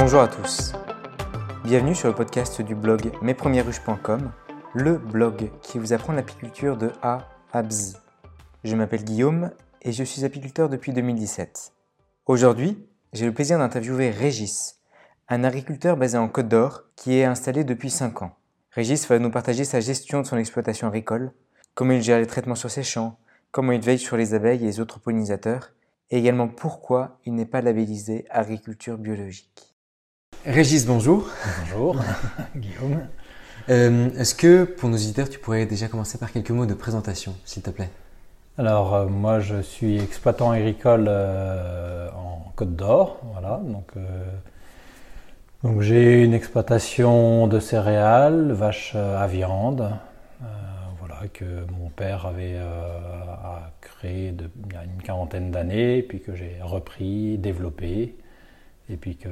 [0.00, 0.72] Bonjour à tous.
[1.62, 4.32] Bienvenue sur le podcast du blog mespremiersruches.com,
[4.72, 7.70] le blog qui vous apprend l'apiculture de A à B.
[8.64, 9.50] Je m'appelle Guillaume
[9.82, 11.74] et je suis apiculteur depuis 2017.
[12.24, 14.80] Aujourd'hui, j'ai le plaisir d'interviewer Régis,
[15.28, 18.38] un agriculteur basé en Côte d'Or qui est installé depuis 5 ans.
[18.70, 21.30] Régis va nous partager sa gestion de son exploitation agricole,
[21.74, 23.18] comment il gère les traitements sur ses champs,
[23.50, 25.74] comment il veille sur les abeilles et les autres pollinisateurs,
[26.10, 29.69] et également pourquoi il n'est pas labellisé agriculture biologique.
[30.44, 31.28] Régis, bonjour.
[31.60, 31.96] Bonjour,
[32.56, 33.00] Guillaume.
[33.68, 37.34] Euh, Est-ce que pour nos auditeurs, tu pourrais déjà commencer par quelques mots de présentation,
[37.44, 37.90] s'il te plaît?
[38.58, 43.20] Alors, euh, moi, je suis exploitant agricole euh, en Côte d'Or.
[43.32, 43.92] Voilà, donc,
[45.62, 49.90] donc j'ai une exploitation de céréales, vaches à viande,
[50.98, 51.44] voilà, que
[51.78, 56.56] mon père avait a créé de- il y a une quarantaine d'années, puis que j'ai
[56.62, 58.16] repris, développé,
[58.90, 59.28] et puis que,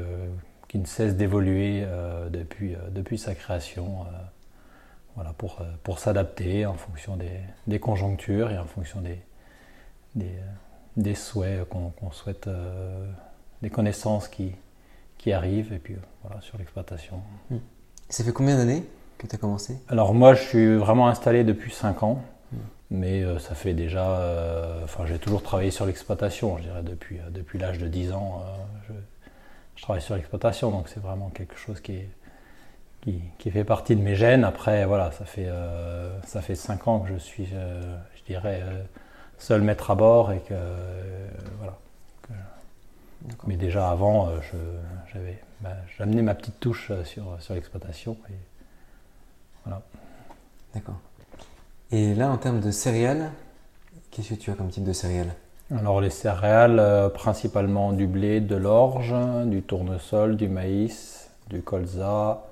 [0.69, 4.03] qui ne cesse d'évoluer euh, depuis, euh, depuis sa création.
[4.03, 4.17] euh,
[5.15, 9.19] voilà, pour, pour s'adapter en fonction des, des conjonctures et en fonction des,
[10.15, 10.31] des,
[10.97, 12.49] des souhaits qu'on qu'on souhaite,
[13.63, 14.53] des connaissances qui,
[15.17, 17.21] qui arrivent, et puis voilà, sur l'exploitation.
[18.09, 18.85] Ça fait combien d'années
[19.19, 19.77] que tu as commencé?
[19.89, 22.23] Alors moi, je suis vraiment installé depuis 5 ans,
[22.93, 24.09] mais euh, ça fait déjà...
[24.21, 28.41] euh, Enfin, j'ai toujours travaillé sur l'exploitation, je dirais, depuis, depuis l'âge de 10 ans.
[28.45, 28.57] euh,
[28.89, 28.93] je,
[29.79, 32.09] je travaille sur l'exploitation, donc c'est vraiment quelque chose qui, est,
[33.03, 34.45] qui, qui fait partie de mes gènes.
[34.45, 38.61] Après, voilà, ça fait, euh, ça fait 5 ans que je suis, euh, je dirais,
[38.65, 38.83] euh,
[39.39, 40.55] seul maître à bord et que...
[41.59, 41.79] voilà.
[42.23, 42.33] que-
[43.47, 44.31] mais déjà avant,
[45.13, 48.17] j'avais bah, j'amenais ma petite touche sur, sur l'exploitation.
[48.31, 48.35] et
[49.65, 49.83] voilà.
[50.75, 51.01] D'accord.
[51.93, 53.31] Et là, en termes de céréales,
[54.11, 55.35] qu'est-ce que tu as comme type de céréales?
[55.71, 59.15] Alors les céréales, euh, principalement du blé, de l'orge,
[59.47, 62.43] du tournesol, du maïs, du colza,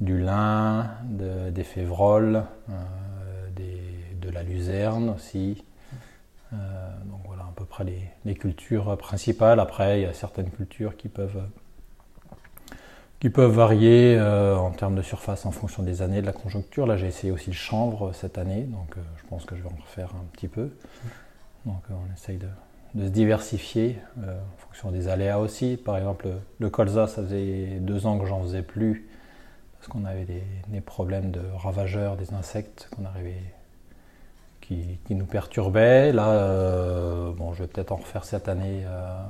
[0.00, 2.72] du lin, de- des févroles, euh,
[4.20, 5.64] de la luzerne aussi.
[6.52, 6.56] Euh,
[7.06, 9.60] donc voilà à peu près les, les cultures principales.
[9.60, 11.42] Après, il y a certaines cultures qui peuvent,
[13.20, 16.86] qui peuvent varier en termes de surface en fonction des années, de la conjoncture.
[16.86, 19.82] Là, j'ai essayé aussi le chanvre cette année, donc je pense que je vais en
[19.82, 20.70] refaire un petit peu.
[21.66, 22.48] Donc euh, on essaye de,
[22.96, 25.76] se diversifier euh, en fonction des aléas aussi.
[25.76, 26.28] Par exemple,
[26.58, 29.08] le, colza, ça faisait deux ans que j'en faisais plus
[29.74, 30.26] parce qu'on avait
[30.68, 33.42] des, problèmes de ravageurs, des insectes qu'on arrivait,
[34.60, 36.12] qui, nous perturbaient.
[36.12, 38.84] Là, euh, bon, je vais peut-être en refaire cette année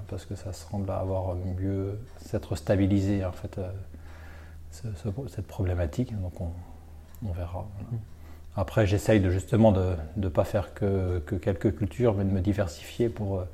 [0.08, 3.60] parce que ça semble avoir mieux s'être stabilisé en fait
[4.72, 6.18] ce- ce- cette problématique.
[6.20, 7.68] Donc on, verra.
[7.78, 8.02] voilà.
[8.56, 12.40] Après, j'essaye de justement de ne pas faire que, que quelques cultures, mais de me
[12.40, 13.44] diversifier pour euh,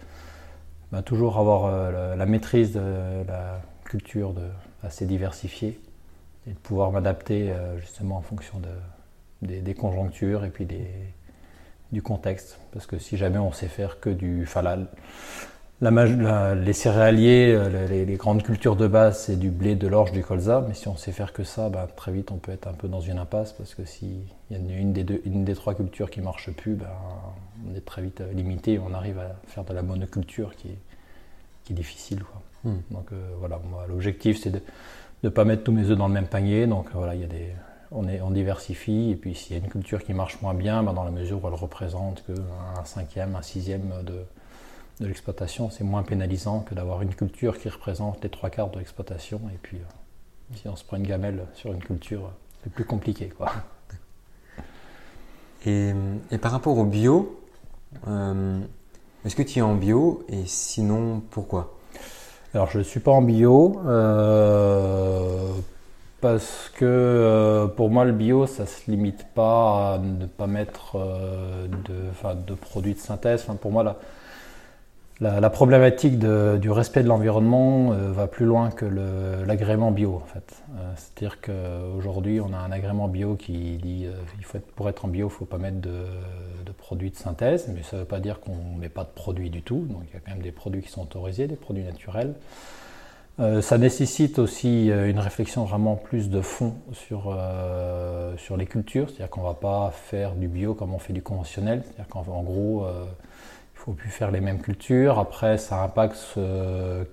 [0.91, 4.49] ben, toujours avoir euh, la, maîtrise de la culture de,
[4.83, 5.79] assez diversifiée
[6.47, 10.89] et de pouvoir m'adapter euh, justement en fonction de, des, des conjonctures et puis des,
[11.93, 12.59] du contexte.
[12.73, 14.45] Parce que si jamais on sait faire que du.
[14.45, 14.87] Enfin,
[15.81, 19.87] la- la les céréaliers, euh, les, les grandes cultures de base, c'est du blé, de
[19.89, 20.65] l'orge, du colza.
[20.67, 22.89] Mais si on sait faire que ça, ben, très vite on peut être un peu
[22.89, 24.21] dans une impasse parce que s'il
[24.51, 26.87] y a une, des deux, une des trois cultures qui marche plus, ben,
[27.71, 28.79] on est très vite euh, limité.
[28.79, 30.79] On arrive à faire de la monoculture qui est,
[31.65, 32.23] qui est difficile.
[32.23, 32.43] Quoi.
[32.73, 32.79] Hmm.
[32.91, 34.61] Donc euh, voilà, moi, l'objectif c'est de
[35.25, 36.67] ne pas mettre tous mes œufs dans le même panier.
[36.67, 37.49] Donc voilà, il y a des,
[37.93, 39.11] on, est, on diversifie.
[39.11, 41.45] Et puis s'il y a une culture qui marche moins bien, ben, dans la mesure
[41.45, 44.25] où elle représente qu'un cinquième, un sixième de,
[45.01, 48.79] de l'exploitation, c'est moins pénalisant que d'avoir une culture qui représente les trois quarts de
[48.79, 49.41] l'exploitation.
[49.55, 52.31] Et puis, euh, si on se prend une gamelle sur une culture,
[52.63, 53.29] c'est plus compliqué.
[53.29, 53.53] Quoi.
[55.67, 55.93] et,
[56.31, 57.41] et par rapport au bio,
[58.09, 58.61] euh,
[59.25, 60.25] est-ce que tu es en bio?
[60.29, 61.77] Et sinon pourquoi?
[62.55, 65.51] Alors, je ne suis pas en bio euh,
[66.21, 70.47] parce que euh, pour moi, le bio, ça ne se limite pas à ne pas
[70.47, 73.43] mettre euh, de, produits de synthèse.
[73.43, 73.97] Enfin, pour moi, la,
[75.21, 78.85] la, problématique du respect de l'environnement euh, va plus loin que
[79.47, 80.21] l'agrément bio.
[80.23, 80.63] En fait.
[80.77, 84.89] Euh, C'est-à-dire qu'aujourd'hui, on a un agrément bio qui dit euh, il faut être, pour
[84.89, 86.05] être en bio, il ne faut pas mettre de,
[86.77, 89.51] produits de synthèse, mais ça ne veut pas dire qu'on ne met pas de produits
[89.51, 89.87] du tout.
[89.89, 92.35] Il y a quand même des produits qui sont autorisés, des produits naturels.
[93.61, 97.39] Ça nécessite aussi une réflexion vraiment plus de fond sur,
[98.39, 101.23] sur les cultures, c'est-à-dire qu'on ne va pas faire du bio comme on fait du
[101.23, 102.87] conventionnel, c'est-à-dire qu'en en gros,
[103.87, 105.21] faut plus faire les mêmes cultures.
[105.21, 107.05] Après, ça impacte euh,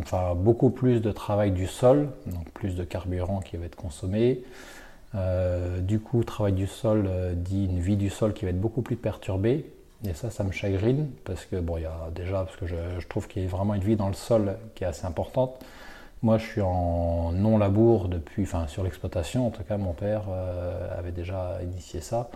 [0.00, 4.44] enfin, beaucoup plus de travail du sol, donc plus de carburant qui va être consommé.
[5.16, 8.60] Euh, du coup, travail du sol euh, dit une vie du sol qui va être
[8.60, 9.66] beaucoup plus perturbée.
[10.06, 12.76] Et ça, ça me chagrine parce que, bon, il y a déjà, parce que je,
[12.98, 15.58] je trouve qu'il y a vraiment une vie dans le sol qui est assez importante.
[16.22, 20.22] Moi, je suis en non-labour depuis, enfin sur l'exploitation, en tout cas, mon père
[20.96, 22.30] avait déjà initié ça.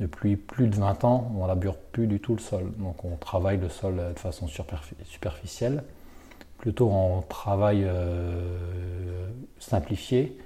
[0.00, 2.72] Depuis plus de 20 ans, on labure plus du tout le sol.
[2.78, 5.84] Donc on travaille le sol de façon superficielle,
[6.58, 7.86] plutôt en travail
[9.58, 10.36] simplifié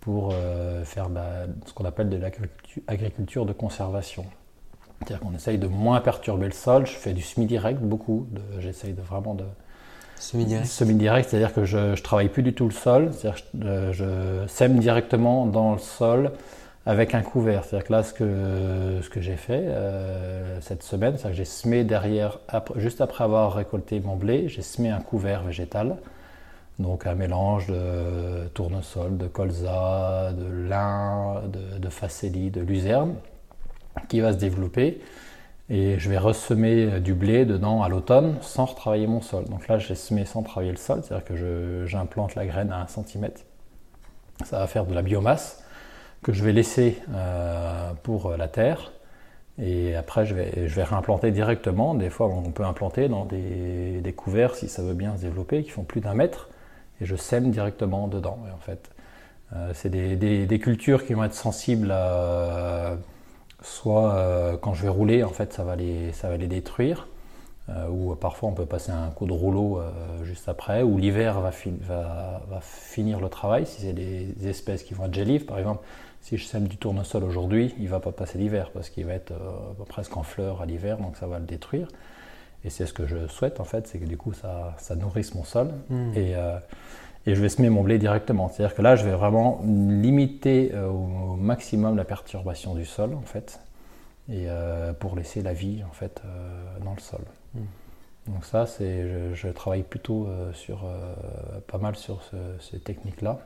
[0.00, 4.26] pour euh, faire bah, ce qu'on appelle de l'agriculture de conservation.
[4.98, 6.86] C'est-à-dire qu'on essaye de moins perturber le sol.
[6.86, 8.26] Je fais du semi-direct beaucoup.
[8.60, 9.44] J'essaye de vraiment de.
[10.16, 13.10] Semi-direct Semi-direct, c'est-à-dire que je ne travaille plus du tout le sol.
[13.12, 16.32] C'est-à-dire que euh, je, sème directement dans le sol
[16.86, 17.64] avec un couvert.
[17.64, 18.12] C'est-à-dire que là, ce
[19.08, 22.38] que, j'ai fait euh, cette semaine, c'est que j'ai semé derrière,
[22.76, 25.96] juste après avoir récolté mon blé, j'ai semé un couvert végétal.
[26.80, 33.14] Donc un mélange de tournesol, de colza, de lin, de, de facélie, de luzerne
[34.08, 35.00] qui va se développer.
[35.70, 39.44] Et je vais ressemer du blé dedans à l'automne sans retravailler mon sol.
[39.44, 42.86] Donc là, j'ai semé sans travailler le sol, c'est-à-dire que j'implante la graine à 1
[42.88, 43.30] cm.
[44.44, 45.63] Ça va faire de la biomasse
[46.24, 48.92] que je vais laisser euh, pour la terre.
[49.62, 51.94] Et après, je vais, je vais réimplanter directement.
[51.94, 55.62] Des fois, on peut implanter dans des, des couverts, si ça veut bien se développer,
[55.62, 56.48] qui font plus d'un mètre
[57.00, 58.38] et je sème directement dedans.
[58.52, 58.90] en fait,
[59.54, 61.94] euh, c'est des, cultures qui vont être sensibles
[63.60, 67.06] soit euh, quand je vais rouler, en fait, ça va les, ça va les détruire.
[67.90, 69.80] Ou parfois on peut passer un coup de rouleau
[70.22, 71.50] juste après, ou l'hiver va,
[71.88, 75.82] va, finir le travail, si c'est des espèces qui vont être gélives, par exemple,
[76.24, 79.12] si je sème du tournesol aujourd'hui, il ne va pas passer l'hiver, parce qu'il va
[79.12, 79.34] être
[79.86, 81.86] presque en fleurs à l'hiver, donc ça va le détruire.
[82.64, 85.34] Et c'est ce que je souhaite en fait, c'est que du coup ça, ça nourrisse
[85.34, 86.12] mon sol hmm.
[86.14, 86.56] et, euh,
[87.26, 88.48] et, je vais semer mon blé directement.
[88.48, 93.20] C'est-à-dire que là je vais vraiment limiter euh, au maximum la perturbation du sol en
[93.20, 93.60] fait,
[94.30, 96.22] et euh, pour laisser la vie en fait
[96.82, 97.20] dans le sol.
[97.54, 97.66] Hmm.
[98.32, 100.90] Donc ça c'est, je, travaille plutôt sur
[101.66, 102.22] pas mal sur
[102.58, 103.40] ces techniques-là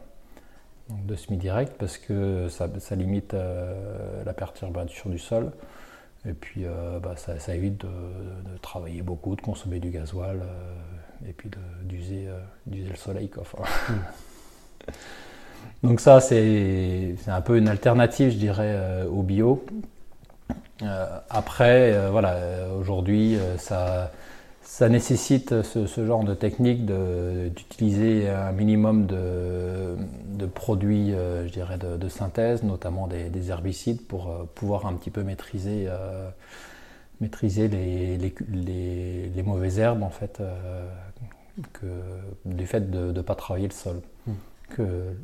[0.91, 3.35] de semi-direct parce que ça, ça limite
[4.25, 5.53] la perturbation du sol.
[6.27, 7.89] Et puis euh, bah, ça, évite de,
[8.61, 13.31] travailler beaucoup, de consommer du gasoil euh, et puis euh, d'user le soleil.
[13.31, 13.45] Quoi.
[15.83, 19.65] Donc ça, c'est un peu une alternative, je dirais, au bio.
[21.31, 24.11] après, voilà, aujourd'hui, ça
[24.69, 32.09] ça nécessite ce, genre de technique d'utiliser un minimum de, produits, euh, je dirais, de,
[32.09, 36.29] synthèse, notamment des, herbicides, pour euh, pouvoir un petit peu maîtriser, euh,
[37.23, 40.43] maîtriser les, les, mauvaises herbes, en fait,
[41.73, 41.87] que,
[42.45, 44.03] du fait de ne pas travailler le sol.
[44.27, 44.33] Hmm.
[44.77, 45.15] Que,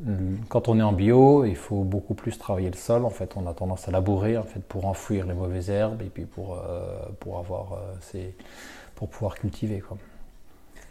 [0.48, 3.04] quand on est en bio, il faut beaucoup plus travailler le sol.
[3.04, 6.08] En fait, on a tendance à labourer en fait, pour enfouir les mauvaises herbes et
[6.08, 6.58] puis pour,
[7.20, 8.34] pour avoir ces
[8.94, 9.80] pour pouvoir cultiver.
[9.80, 9.96] Quoi.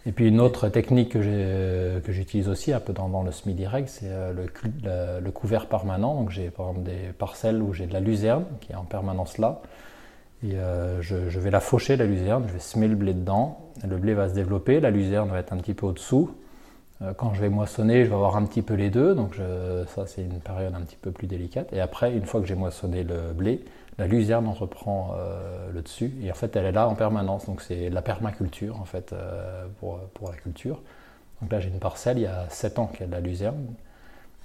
[0.05, 4.33] Et puis une autre technique que j'utilise aussi un peu dans, le semi-direct, c'est euh,
[4.33, 6.15] le, le, couvert permanent.
[6.15, 9.37] Donc j'ai par exemple des parcelles où j'ai de la luzerne qui est en permanence
[9.37, 9.61] là.
[10.45, 13.71] Et euh, je, vais la faucher, la luzerne, je vais semer le blé dedans.
[13.87, 16.31] Le blé va se développer, la luzerne va être un petit peu au-dessous.
[17.01, 19.15] Euh, quand je vais moissonner, je vais avoir un petit peu les deux.
[19.15, 19.37] Donc
[19.95, 21.71] ça, c'est une période un petit peu plus délicate.
[21.71, 23.63] Et après, une fois que j'ai moissonné le blé,
[23.97, 27.45] la luzerne en reprend euh, le dessus et en fait elle est là en permanence.
[27.45, 30.81] Donc c'est la permaculture en fait euh, pour, pour, la culture.
[31.41, 33.19] Donc là j'ai une parcelle, il y a 7 ans qu'il y a de la
[33.19, 33.65] luzerne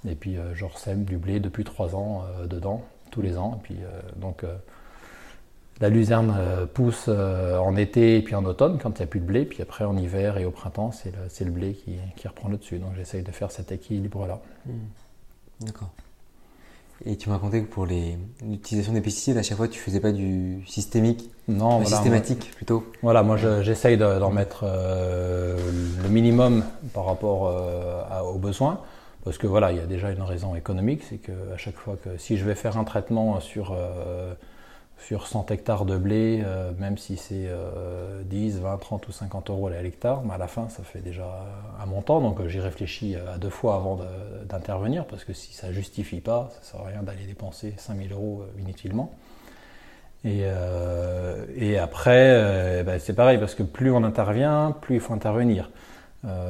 [0.07, 3.59] et puis euh, je ressème du blé depuis 3 ans dedans, tous les ans.
[3.59, 3.77] Et puis
[4.17, 4.43] donc
[5.81, 6.35] la luzerne
[6.73, 9.61] pousse en été et puis en automne quand il n'y a plus de blé, puis
[9.61, 12.77] après en hiver et au printemps c'est le, le, blé qui, qui, reprend le dessus.
[12.77, 14.39] Donc j'essaye de faire cet équilibre là.
[14.65, 14.71] Mmh.
[15.61, 15.89] D'accord.
[17.05, 20.11] Et tu m'as raconté que pour l'utilisation des pesticides, à chaque fois, tu faisais pas
[20.11, 22.83] du systémique, non, systématique plutôt.
[23.01, 25.57] Voilà, moi j'essaye d'en mettre euh,
[26.03, 26.63] le minimum
[26.93, 28.81] par rapport euh, aux besoins,
[29.23, 31.95] parce que voilà, il y a déjà une raison économique, c'est que à chaque fois
[32.03, 34.33] que si je vais faire un traitement sur euh,
[34.99, 37.49] sur 100 hectares de blé, euh, même si c'est
[38.25, 41.45] 10, 20, 30 ou 50 euros à l'hectare, mais à la fin ça fait déjà
[41.81, 43.99] un montant, donc euh, j'y réfléchis à deux fois avant
[44.47, 47.73] d'intervenir, parce que si ça ne justifie pas, ça ne sert à rien d'aller dépenser
[47.77, 49.11] 5000 euros euh, inutilement.
[50.25, 50.43] Et,
[51.79, 55.71] après, ben, c'est pareil, parce que plus on intervient, plus il faut intervenir.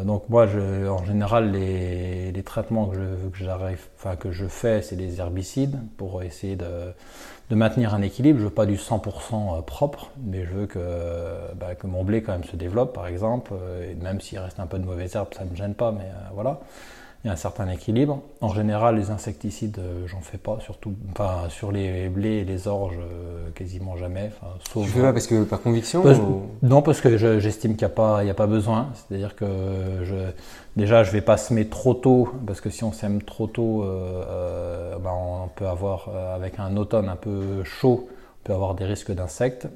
[0.06, 6.24] donc moi, en général, les, traitements que je, que je fais, c'est des herbicides pour
[6.24, 6.66] essayer de
[7.50, 8.40] de maintenir un équilibre.
[8.40, 10.80] Je veux pas du 100% euh, propre, mais je veux que,
[11.56, 13.54] bah, que mon blé quand même se développe, par exemple.
[13.54, 16.06] Euh, et même s'il reste un peu de mauvaises herbes, ça me gêne pas, mais
[16.06, 16.60] euh, voilà.
[17.24, 18.22] Il y a un certain équilibre.
[18.40, 22.70] En général, les insecticides, euh, j'en fais pas, surtout pas sur les blés et les
[22.70, 24.32] orges, euh, quasiment jamais.
[24.72, 26.02] sauf, tu fais pas parce que par conviction
[26.62, 28.92] Non, parce que j'estime qu'il n'y a, pas, a pas besoin.
[28.94, 29.46] C'est-à-dire que
[30.04, 30.16] je,
[30.78, 34.98] déjà, je vais pas semer trop tôt, parce que si on sème trop tôt, euh,
[35.00, 39.12] ben, on peut avoir, avec un automne un peu chaud, on peut avoir des risques
[39.12, 39.68] d'insectes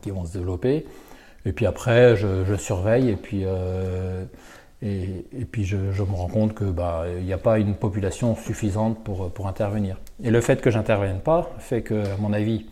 [0.00, 0.86] qui vont se développer.
[1.44, 3.44] Et puis après, je, surveille et puis
[4.82, 9.30] et, puis je, me rends compte qu'il bah, n'y a pas une population suffisante pour,
[9.30, 9.98] pour intervenir.
[10.22, 12.66] Et le fait que j'intervienne pas fait que, à mon avis,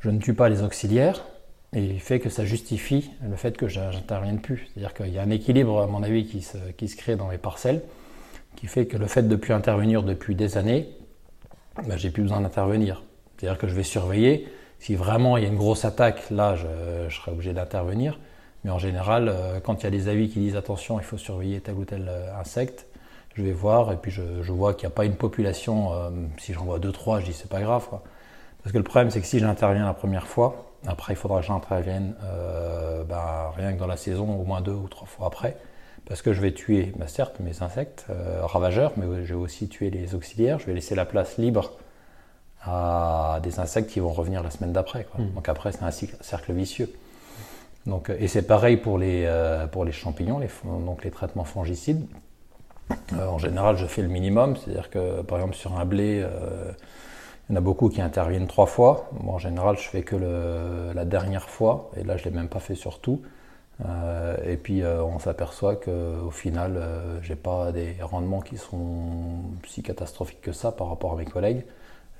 [0.00, 1.24] je ne tue pas les auxiliaires
[1.72, 4.68] et fait que ça justifie le fait que j'intervienne plus.
[4.72, 7.28] C'est-à-dire qu'il y a un équilibre, à mon avis, qui se, qui se crée dans
[7.28, 7.82] mes parcelles,
[8.56, 10.88] qui fait que le fait de ne plus intervenir depuis des années,
[11.86, 13.02] bah, j'ai plus besoin d'intervenir.
[13.36, 14.48] C'est-à-dire que je vais surveiller.
[14.80, 18.18] Si vraiment il y a une grosse attaque, là, je serai obligé d'intervenir.
[18.64, 21.18] Mais en général, euh, quand il y a des avis qui disent attention, il faut
[21.18, 22.86] surveiller tel ou tel euh, insecte,
[23.34, 25.92] je vais voir et puis je, vois qu'il n'y a pas une population.
[25.92, 27.86] Euh, si j'en vois deux, trois, je dis c'est pas grave.
[28.62, 31.46] Parce que le problème, c'est que si j'interviens la première fois, après il faudra que
[31.46, 32.14] j'intervienne
[33.08, 35.56] ben, rien que dans la saison, au moins deux ou trois fois après.
[36.06, 38.06] Parce que je vais tuer, ben, certes, mes insectes
[38.42, 40.58] ravageurs, mais je vais aussi tuer les auxiliaires.
[40.58, 41.78] Je vais laisser la place libre
[42.64, 45.06] à des insectes qui vont revenir la semaine d'après.
[45.16, 45.34] Mmh.
[45.34, 46.92] Donc après, c'est un cercle vicieux.
[47.86, 52.06] Donc, et c'est pareil pour les, euh, pour les champignons, les, donc les traitements fongicides.
[53.14, 56.72] Euh, en général, je fais le minimum, c'est-à-dire que par exemple sur un blé, euh,
[57.48, 59.08] il y en a beaucoup qui interviennent trois fois.
[59.20, 60.16] Moi, en général, je fais que
[60.94, 63.22] la dernière fois, et là, je ne l'ai même pas fait sur tout.
[64.44, 66.78] et puis, on s'aperçoit qu'au final,
[67.22, 71.24] je n'ai pas des rendements qui sont si catastrophiques que ça par rapport à mes
[71.24, 71.64] collègues.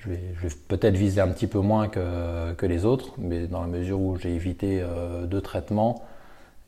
[0.01, 3.67] Je vais, peut-être viser un petit peu moins que, que, les autres, mais dans la
[3.67, 6.05] mesure où j'ai évité euh, deux traitements,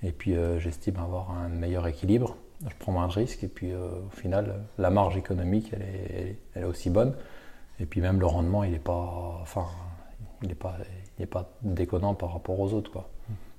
[0.03, 3.73] et puis euh, j'estime avoir un meilleur équilibre, je prends moins de risques, et puis
[3.73, 7.15] euh, au final, la marge économique, elle est, elle est, aussi bonne,
[7.79, 9.67] et puis même le rendement, il n'est pas, enfin,
[10.43, 10.77] il pas,
[11.21, 12.91] il pas déconnant par rapport aux autres.
[12.91, 13.09] Quoi.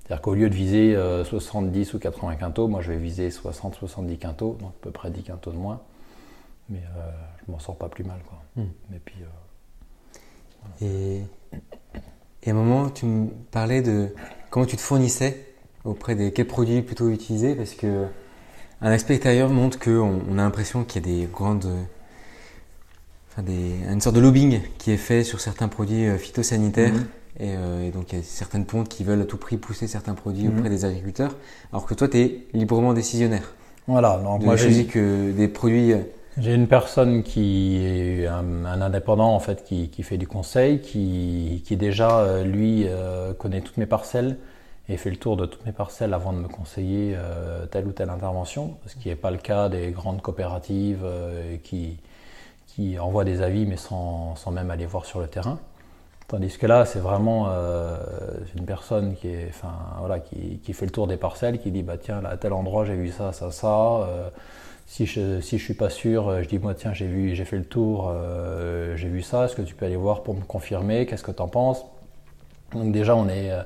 [0.02, 4.58] C'est-à-dire qu'au lieu de viser 70 ou 80 quintaux, moi je vais viser 60-70 quintaux,
[4.60, 5.80] donc à peu près 10 quintaux de moins,
[6.68, 6.82] mais
[7.46, 8.20] je m'en sors pas plus mal.
[8.28, 8.38] Quoi.
[8.56, 8.68] Hmm.
[8.94, 9.16] Et puis,
[10.80, 11.20] et,
[12.46, 14.08] à un moment, tu me parlais de
[14.50, 15.46] comment tu te fournissais
[15.84, 18.06] auprès des quels produits plutôt utiliser parce que
[18.80, 21.68] un aspect extérieur montre qu'on on a l'impression qu'il y a des grandes
[23.32, 27.06] enfin des, une sorte de lobbying qui est fait sur certains produits euh, phytosanitaires mhm.
[27.40, 30.14] euh, et, donc il y a certaines pontes qui veulent à tout prix pousser certains
[30.14, 30.58] produits mhm.
[30.58, 31.34] auprès des agriculteurs
[31.72, 33.54] alors que toi tu es librement décisionnaire.
[33.88, 36.02] Voilà, donc moi j'ai que des produits euh,
[36.38, 41.62] j'ai une personne qui est un, indépendant en fait qui, qui, fait du conseil, qui,
[41.66, 44.38] qui déjà euh, lui euh, connaît toutes mes parcelles
[44.88, 47.92] et fait le tour de toutes mes parcelles avant de me conseiller euh, telle ou
[47.92, 51.04] telle intervention, ce qui n'est pas le cas des grandes coopératives
[51.64, 51.98] qui,
[52.66, 55.58] qui envoient des avis mais sans, sans, même aller voir sur le terrain.
[56.28, 57.48] Tandis que là, c'est vraiment
[58.56, 61.82] une personne qui, est, enfin, voilà, qui, qui, fait le tour des parcelles, qui dit
[61.82, 64.08] bah tiens là, à tel endroit j'ai vu ça, ça, ça.
[64.92, 67.56] Si je ne suis pas sûr, euh, je dis moi tiens j'ai vu j'ai fait
[67.56, 71.06] le tour, euh, j'ai vu ça, est-ce que tu peux aller voir pour me confirmer,
[71.06, 71.82] qu'est-ce que tu en penses?
[72.74, 73.62] Donc déjà on est euh,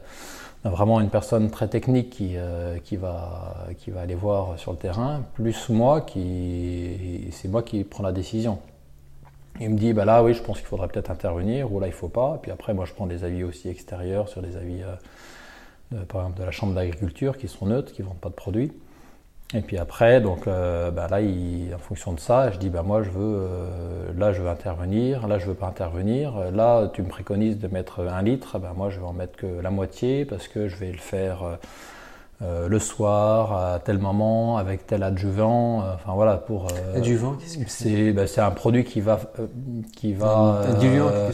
[0.62, 2.36] vraiment une personne très technique qui,
[2.84, 7.82] qui, va, qui va aller voir sur le terrain, plus moi qui c'est moi qui
[7.82, 8.60] prends la décision.
[9.58, 11.92] Il me dit bah là oui je pense qu'il faudrait peut-être intervenir ou là il
[11.92, 12.38] faut pas.
[12.40, 14.80] Puis après moi je prends des avis aussi extérieurs sur des avis
[16.06, 18.70] par exemple de la chambre d'agriculture qui sont neutres, qui ne vendent pas de produits.
[19.54, 23.02] Et puis après, donc euh, bah là, en fonction de ça, je dis bah moi
[23.04, 23.68] je veux, euh,
[24.16, 26.50] là je veux intervenir, là je veux pas intervenir.
[26.52, 29.46] Là, tu me préconises de mettre un litre, bah moi je vais en mettre que
[29.46, 31.58] la moitié parce que je vais le faire
[32.42, 35.78] euh, le soir à tel moment avec tel adjuvant.
[35.94, 36.66] enfin voilà pour.
[36.96, 38.12] adjuvant, qu'est-ce que c'est?
[38.12, 39.20] bah, C'est un produit qui va,
[39.94, 40.62] qui va.
[40.80, 41.32] Diluant, quelque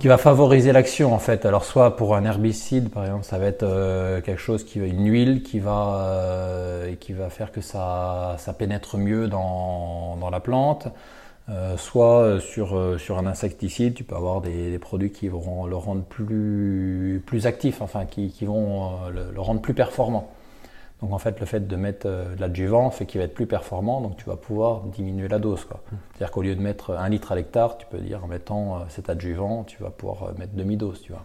[0.00, 1.46] qui va favoriser l'action en fait.
[1.46, 5.10] Alors soit pour un herbicide par exemple, ça va être euh, quelque chose qui une
[5.10, 10.40] huile qui va euh, qui va faire que ça, ça pénètre mieux dans, dans la
[10.40, 10.88] plante.
[11.50, 16.02] Euh, soit sur, sur un insecticide, tu peux avoir des, produits qui vont le rendre
[16.02, 20.28] plus, plus actif, enfin qui, qui vont le, rendre plus performant.
[21.02, 23.46] Donc en fait, le fait de mettre euh, de l'adjuvant fait qu'il va être plus
[23.46, 25.64] performant, donc tu vas pouvoir diminuer la dose.
[25.64, 25.96] Mmh.
[26.12, 28.78] C'est-à-dire qu'au lieu de mettre un litre à l'hectare, tu peux dire en mettant euh,
[28.88, 31.02] cet adjuvant, tu vas pouvoir euh, mettre demi-dose.
[31.02, 31.24] Tu vois.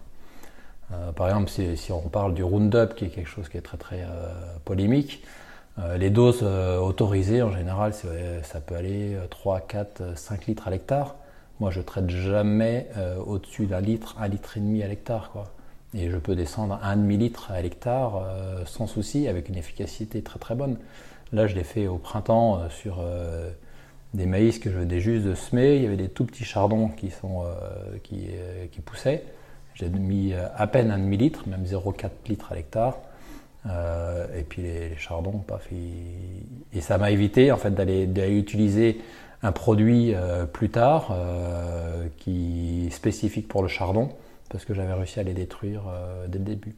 [1.15, 4.05] par exemple, si, on parle du Roundup, qui est quelque chose qui est très très
[4.63, 5.23] polémique,
[5.97, 11.15] les doses autorisées en général, ça peut aller 3, 4, 5 litres à l'hectare.
[11.59, 12.89] Moi, je traite jamais
[13.25, 15.31] au-dessus d'un litre, un litre et demi à l'hectare.
[15.31, 15.45] Quoi.
[15.95, 20.21] Et je peux descendre un demi litre à l'hectare euh, sans souci, avec une efficacité
[20.23, 20.77] très très bonne.
[21.31, 23.51] Là, je l'ai fait au printemps euh, sur euh,
[24.13, 25.75] des maïs que je venais juste de semer.
[25.75, 27.43] Il y avait des tout petits chardons qui, sont,
[28.03, 28.27] qui,
[28.85, 29.23] poussaient.
[29.75, 32.97] J'ai mis à peine un demi-litre, même 0,4 litres à l'hectare.
[33.65, 39.01] et puis les, chardons, paf, et ça m'a évité en fait d'aller utiliser
[39.41, 40.13] un produit
[40.53, 41.17] plus tard
[42.19, 44.11] qui spécifique pour le chardon
[44.53, 45.81] parce que j'avais réussi à les détruire
[46.29, 46.75] dès le début.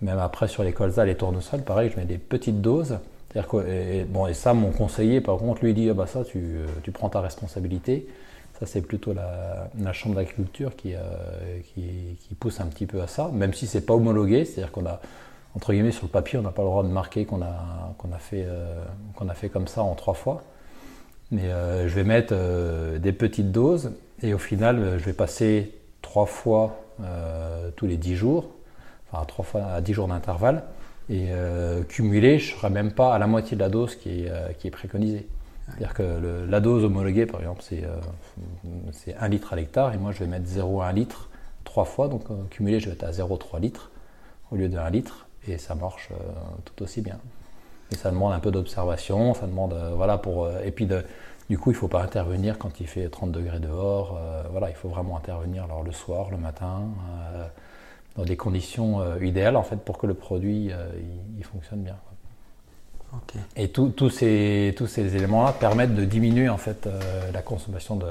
[0.00, 2.98] Même après sur les colzas, les tournesols, pareil, je mets des petites doses.
[3.34, 6.56] Que, et, bon, et ça, mon conseiller, par contre, lui dit ah bah ça, tu,
[6.82, 8.08] tu prends ta responsabilité.
[8.58, 11.00] Ça, c'est plutôt la, la chambre d'agriculture qui, euh,
[11.74, 14.44] qui, qui, pousse un petit peu à ça, même si c'est pas homologué.
[14.44, 15.00] C'est-à-dire qu'on a,
[15.56, 18.12] entre guillemets, sur le papier, on n'a pas le droit de marquer qu'on a, qu'on
[18.12, 18.84] a, fait, euh,
[19.16, 20.44] qu'on a fait comme ça en trois fois.
[21.32, 22.32] Mais euh, je vais mettre
[22.98, 23.90] des petites doses
[24.22, 26.83] et au final, je vais passer trois fois
[27.76, 28.50] tous les dix jours
[29.20, 30.64] à trois fois à 10 jours d'intervalle.
[31.10, 34.24] Et euh, cumulé, je ne serai même pas à la moitié de la dose qui
[34.24, 35.26] est, euh, qui est préconisée.
[35.66, 40.12] C'est-à-dire que la dose homologuée, par exemple, c'est euh, 1 litre à l'hectare, et moi
[40.12, 41.30] je vais mettre 0,1 litre
[41.64, 43.90] trois fois, donc cumulé, je vais être à 0,3 litres
[44.50, 46.10] au lieu de 1 litre, et ça marche
[46.66, 47.18] tout aussi bien.
[47.92, 51.02] Et ça demande un peu d'observation, ça demande, voilà, pour, et puis de,
[51.50, 54.18] du coup, il ne faut pas intervenir quand il fait 30 degrés dehors,
[54.50, 56.88] voilà, il faut vraiment intervenir alors, le soir, le matin
[58.16, 60.88] dans des conditions euh, idéales en fait pour que le produit euh,
[61.38, 61.96] il, fonctionne bien.
[63.54, 68.10] Et tous ces, tous ces éléments-là permettent de diminuer en fait euh, la consommation de,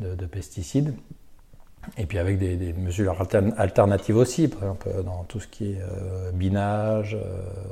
[0.00, 0.94] de, pesticides.
[1.98, 3.20] Et puis avec des, mesures
[3.58, 5.82] alternatives aussi, par exemple dans tout ce qui est
[6.32, 7.18] binage,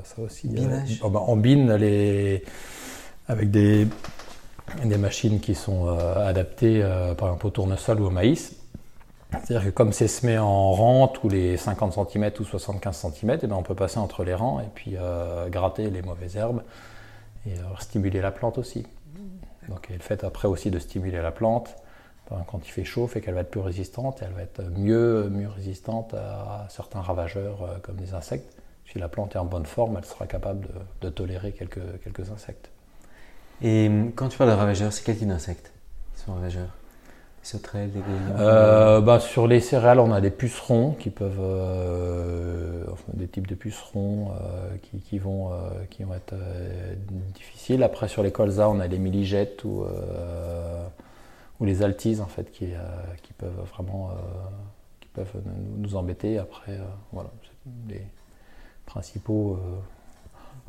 [0.04, 0.48] ça aussi.
[0.48, 1.00] Binage.
[1.02, 2.44] Oh, bah, on bine les,
[3.28, 3.86] avec des,
[4.98, 6.82] machines qui sont adaptées
[7.16, 8.58] par exemple au tournesol ou au maïs.
[9.30, 13.46] C'est-à-dire que comme c'est semé en rang tous les 50 cm ou 75 cm, et
[13.46, 16.62] ben on peut passer entre les rangs et puis euh, gratter les mauvaises herbes
[17.46, 18.86] et euh, stimuler la plante aussi.
[19.68, 21.76] Donc le fait après aussi de stimuler la plante,
[22.46, 25.28] quand il fait chaud, fait qu'elle va être plus résistante et elle va être mieux,
[25.30, 28.50] mieux résistante à certains ravageurs euh, comme les insectes.
[28.90, 30.68] Si la plante est en bonne forme, elle sera capable
[31.02, 32.70] de, tolérer quelques, quelques insectes.
[33.62, 35.72] Et quand tu parles de ravageurs, c'est quel type d'insectes
[36.14, 36.68] qui sont ravageurs?
[37.42, 38.00] Sauterelles, des
[38.38, 43.54] euh, bah, Sur les céréales, on a des pucerons qui peuvent, euh, des types de
[43.54, 44.76] pucerons euh,
[45.08, 45.52] qui, vont,
[45.88, 46.34] qui vont être
[47.34, 47.82] difficiles.
[47.82, 49.84] Après, sur les colzas, on a les milligettes ou,
[51.58, 52.66] ou les altises en fait qui,
[53.22, 54.10] qui peuvent vraiment
[55.00, 55.40] qui peuvent
[55.78, 56.38] nous, embêter.
[56.38, 56.78] Après,
[57.12, 57.30] voilà,
[57.88, 58.02] les
[58.84, 59.58] principaux.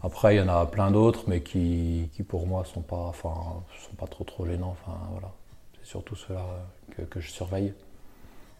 [0.01, 3.33] Après, il y en a plein d'autres, mais qui, qui pour moi sont pas, enfin,
[3.85, 4.75] sont pas trop trop gênants.
[4.81, 5.31] Enfin, voilà
[5.89, 6.45] surtout cela
[7.09, 7.73] que, je surveille.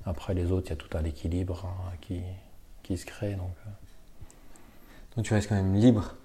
[0.06, 2.22] Après les autres, il y a tout un équilibre hein, qui,
[2.82, 3.34] qui, se crée.
[3.34, 3.70] Donc, euh.
[5.16, 6.16] donc tu restes quand même libre.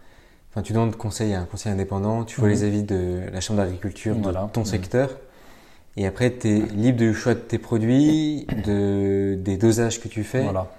[0.51, 3.61] Enfin, tu demandes conseil à un conseil indépendant, tu vois les avis de la Chambre
[3.61, 4.65] d'agriculture de ton mmh.
[4.65, 5.11] secteur.
[5.97, 10.25] Et après, tu es libre du choix de tes produits, de, des dosages que tu
[10.25, 10.43] fais.
[10.43, 10.73] Voilà.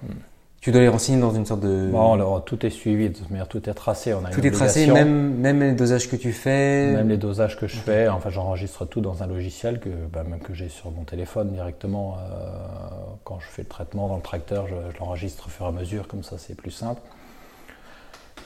[0.66, 1.90] Tu dois les renseigner dans une sorte de.
[1.92, 3.12] Bon, tout est suivi,
[3.48, 4.14] tout est tracé.
[4.14, 6.90] On a tout est tracé, même, même les dosages que tu fais.
[6.90, 8.08] Même les dosages que je fais.
[8.08, 12.16] Enfin, j'enregistre tout dans un logiciel que, bah, même que j'ai sur mon téléphone directement.
[12.18, 12.56] Euh,
[13.22, 15.70] quand je fais le traitement dans le tracteur, je, je l'enregistre au fur et à
[15.70, 17.00] mesure, comme ça c'est plus simple.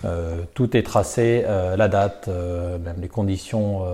[0.04, 3.84] Euh, tout est tracé, euh, la date, euh, même les conditions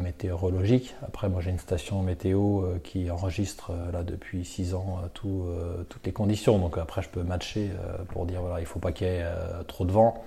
[0.00, 0.94] météorologiques.
[1.06, 6.58] Après, moi j'ai une station météo qui enregistre là depuis 6 ans toutes les conditions.
[6.58, 7.70] Donc après, je peux matcher
[8.08, 9.24] pour dire voilà, il ne faut pas qu'il y ait
[9.66, 10.22] trop de vent.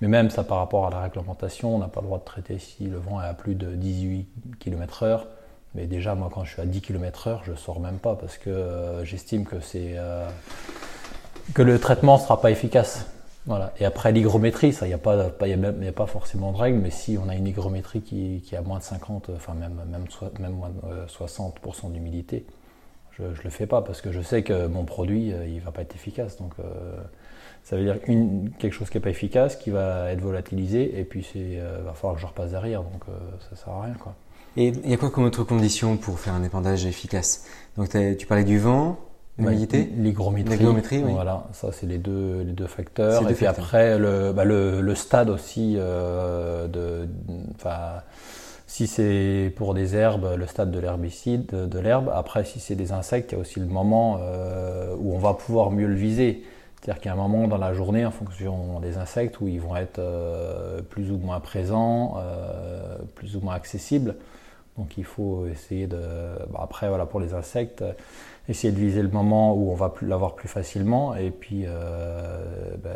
[0.00, 2.58] Mais même ça par rapport à la réglementation, on n'a pas le droit de traiter
[2.58, 4.26] si le vent est à plus de 18
[4.58, 5.20] km/h.
[5.74, 8.38] Mais déjà, moi quand je suis à 10 km/h, je ne sors même pas parce
[8.38, 9.56] que j'estime que,
[11.54, 13.06] que le traitement ne sera pas efficace.
[13.46, 13.74] Voilà.
[13.78, 16.90] Et après l'hygrométrie, ça, il n'y a, pas, y a, pas forcément de règle, mais
[16.90, 20.06] si on a une hygrométrie qui, qui a moins de 50, enfin même, même,
[20.40, 21.52] même moins de 60%
[21.86, 22.46] euh, d'humidité,
[23.18, 25.60] je ne le fais pas parce que je sais que mon produit, euh, il ne
[25.60, 26.38] va pas être efficace.
[26.38, 26.96] Donc, euh,
[27.62, 28.00] ça veut dire
[28.58, 32.14] quelque chose qui n'est pas efficace, qui va être volatilisé, et puis il va falloir
[32.14, 33.04] que je repasse derrière, donc
[33.40, 33.94] ça ne sert à rien.
[33.94, 34.14] Quoi.
[34.58, 37.46] Et il y a quoi comme autre condition pour faire un épandage efficace?
[37.78, 38.98] Donc tu parlais du vent,
[39.96, 41.02] L'hygrométrie.
[41.02, 43.28] Voilà, ça c'est les deux, les deux facteurs.
[43.28, 47.08] Et puis après, le, bah, le, le, stade aussi euh, de.
[48.66, 52.10] Si c'est pour des herbes, le stade de l'herbicide, de, l'herbe.
[52.14, 55.34] Après, si c'est des insectes, il y a aussi le moment euh, où on va
[55.34, 56.44] pouvoir mieux le viser.
[56.80, 59.60] C'est-à-dire qu'il y a un moment dans la journée, en fonction des insectes, où ils
[59.60, 62.16] vont être euh, plus ou moins présents,
[63.14, 64.16] plus ou moins accessibles
[64.78, 65.98] Donc il faut essayer de.
[66.50, 67.84] Bah, après, voilà, pour les insectes,
[68.48, 71.14] essayer de viser le moment où on va l'avoir plus facilement.
[71.14, 71.64] Et puis,
[72.82, 72.90] bah,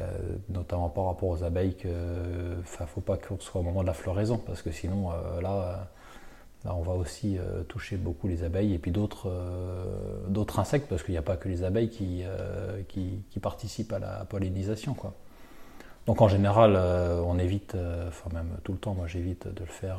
[0.48, 3.94] notamment par rapport aux abeilles, il ne faut pas qu'on soit au moment de la
[3.94, 5.10] floraison, parce que sinon,
[5.40, 5.88] là
[6.64, 11.12] on va aussi euh, toucher beaucoup les abeilles et puis d'autres euh, insectes, parce qu'il
[11.12, 14.94] n'y a pas que les abeilles qui, euh, qui, participent à la pollinisation.
[14.94, 15.14] Quoi.
[16.08, 17.76] Donc en général, on évite,
[18.08, 19.98] enfin même tout le temps, moi j'évite de le faire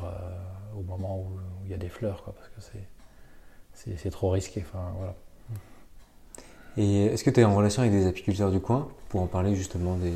[0.76, 4.62] au moment où il y a des fleurs, quoi, parce que c'est trop risqué.
[4.66, 5.14] Enfin, voilà.
[6.76, 9.54] Et est-ce que tu es en relation avec des apiculteurs du coin pour en parler
[9.54, 10.12] justement des...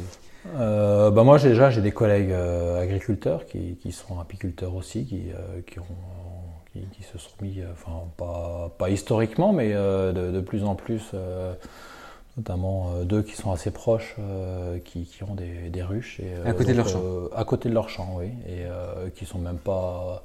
[0.53, 5.31] bah moi déjà j'ai des collègues agriculteurs qui, qui, sont apiculteurs aussi, qui,
[5.65, 5.85] qui ont
[6.93, 11.03] qui, se sont mis, euh, enfin pas, pas historiquement, mais euh, de, plus en plus,
[11.15, 11.55] euh,
[12.37, 14.17] notamment deux qui sont assez proches,
[14.85, 16.21] qui, qui, ont des, des ruches.
[16.21, 17.03] Et, à côté de leur champ
[17.35, 18.65] À côté de leur champ, oui, et
[19.15, 20.23] qui sont même pas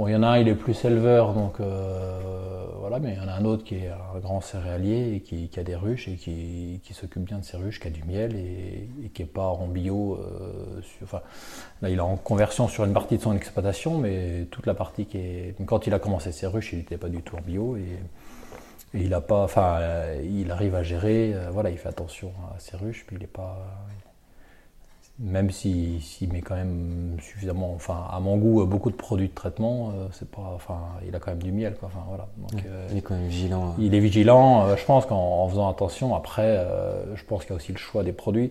[0.00, 3.18] Bon, il y en a un, il est plus éleveur, donc euh, voilà, mais il
[3.18, 6.08] y en a un autre qui est un grand céréalier et qui, a des ruches
[6.08, 9.48] et qui, s'occupe bien de ses ruches, qui a du miel et, qui n'est pas
[9.48, 10.14] en bio.
[10.14, 11.20] Euh, enfin,
[11.82, 15.04] là, il est en conversion sur une partie de son exploitation, mais toute la partie
[15.04, 15.54] qui est.
[15.66, 17.98] Quand il a commencé ses ruches, il n'était pas du tout en bio et,
[18.94, 19.42] il a pas.
[19.44, 19.78] Enfin,
[20.22, 23.26] il arrive à gérer, euh, voilà, il fait attention à ses ruches, puis il n'est
[23.26, 23.56] pas
[25.20, 26.00] même s'il
[26.32, 30.28] met quand même suffisamment, enfin à mon goût, beaucoup de produits de traitement, euh, c'est
[30.30, 31.90] pas, enfin il a quand même du miel, quoi.
[31.92, 32.26] Enfin voilà.
[32.66, 33.68] Euh, il est quand même vigilant.
[33.68, 33.74] Hein.
[33.78, 34.66] Il est vigilant.
[34.66, 36.66] Euh, je pense qu'en faisant attention, après,
[37.14, 38.50] je pense qu'il y a aussi le choix des produits.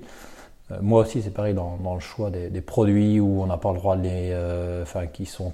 [0.81, 3.95] Moi aussi, c'est pareil dans, le choix des, produits où on n'a pas le droit
[3.95, 5.53] de les, enfin qui sont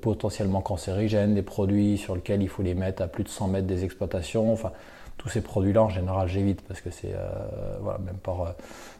[0.00, 3.66] potentiellement cancérigènes, des produits sur lesquels il faut les mettre à plus de 100 mètres
[3.66, 4.52] des exploitations.
[4.52, 4.72] Enfin,
[5.18, 7.14] tous ces produits-là, en général, j'évite parce que c'est,
[7.82, 8.54] voilà, même par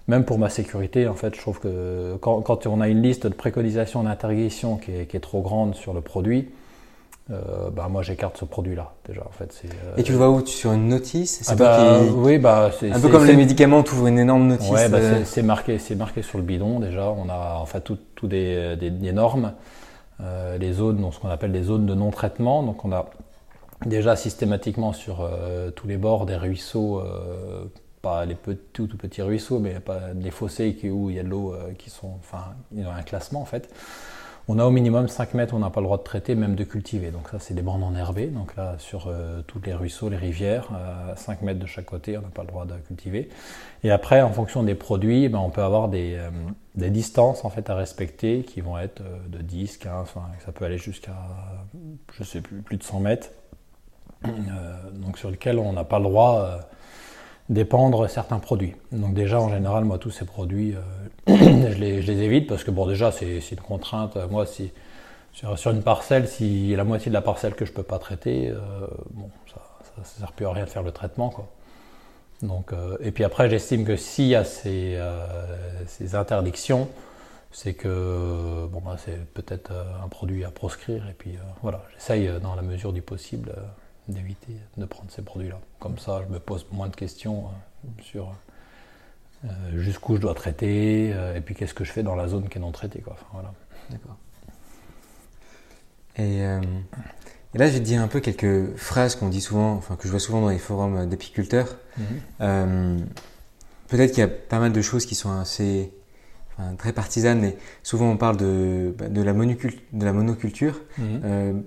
[0.06, 3.34] même pour ma sécurité, en fait, je trouve que quand, on a une liste de
[3.34, 6.48] préconisations d'interdiction qui, est, trop grande sur le produit,
[7.30, 9.22] euh, bah, moi j'écarte ce produit-là déjà.
[9.22, 9.62] En fait,
[9.96, 11.42] Et tu le vois où Sur une notice?
[11.48, 14.70] Ah bah, Oui, bah, c'est un peu comme les médicaments, tu ouvres une énorme notice.
[14.70, 15.22] Ouais, bah, euh.
[15.24, 17.08] c'est marqué, c'est marqué sur le bidon déjà.
[17.08, 19.52] On a en fait tout, tout des, des, normes,
[20.20, 22.62] euh, les zones, ce qu'on appelle des zones de non-traitement.
[22.62, 23.06] Donc on a
[23.86, 25.28] déjà systématiquement sur
[25.74, 27.02] tous les bords des ruisseaux
[28.04, 31.22] pas les petits, tout, petits ruisseaux, mais pas les fossés qui, où il y a
[31.22, 33.70] de l'eau euh, qui sont, enfin, il y a un classement en fait.
[34.46, 36.64] On a au minimum 5 mètres, on n'a pas le droit de traiter, même de
[36.64, 37.10] cultiver.
[37.10, 38.26] Donc ça, c'est des bandes enherbées.
[38.26, 40.68] Donc là, sur euh, tous les ruisseaux, les rivières,
[41.16, 43.30] 5 euh, mètres de chaque côté, on n'a pas le droit de cultiver.
[43.84, 46.18] Et après, en fonction des produits, ben, on peut avoir des,
[46.74, 50.08] des, distances en fait à respecter qui vont être de 10, 15,
[50.44, 51.16] ça peut aller jusqu'à,
[52.12, 53.30] je sais plus, plus de 100 mètres.
[54.92, 56.60] donc sur lesquels on n'a pas le droit
[57.48, 58.74] dépendre certains produits.
[58.92, 61.33] Donc déjà, en général, moi, tous ces produits, euh,
[61.70, 64.16] je, les, évite parce que, bon, déjà, c'est une contrainte.
[64.30, 64.72] Moi, si,
[65.32, 67.82] sur, une parcelle, si y a la moitié de la parcelle que je ne peux
[67.82, 68.58] pas traiter, euh,
[69.10, 69.60] bon, ça
[69.98, 71.30] ne sert plus à rien de faire le traitement.
[71.30, 71.46] Quoi.
[72.42, 74.98] Donc, euh, et puis après, j'estime que s'il y a ces,
[75.86, 76.88] ces interdictions,
[77.52, 81.08] c'est que bon, bah, c'est peut-être un produit à proscrire.
[81.08, 83.52] Et puis voilà, j'essaye dans la mesure du possible
[84.08, 85.60] d'éviter de prendre ces produits-là.
[85.78, 88.32] Comme ça, je me pose moins de questions euh, sur
[89.44, 92.48] euh, jusqu'où je dois traiter euh, et puis qu'est-ce que je fais dans la zone
[92.48, 93.00] qui est non traitée.
[93.00, 93.16] Quoi.
[93.32, 93.52] voilà.
[93.90, 94.16] D'accord.
[96.16, 96.40] Et,
[97.58, 100.10] là, je vais te dire un peu quelques phrases qu'on dit souvent, enfin que je
[100.10, 101.76] vois souvent dans les forums d'apiculteurs.
[101.98, 103.04] Mhm.
[103.88, 105.92] Peut-être qu'il y a pas mal de choses qui sont assez
[106.78, 110.80] très partisanes, mais souvent on parle de, bah, de, la, de la monoculture.
[110.98, 111.64] Mhm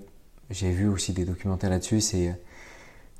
[0.50, 2.34] j'ai vu aussi des documentaires là-dessus, c'est euh,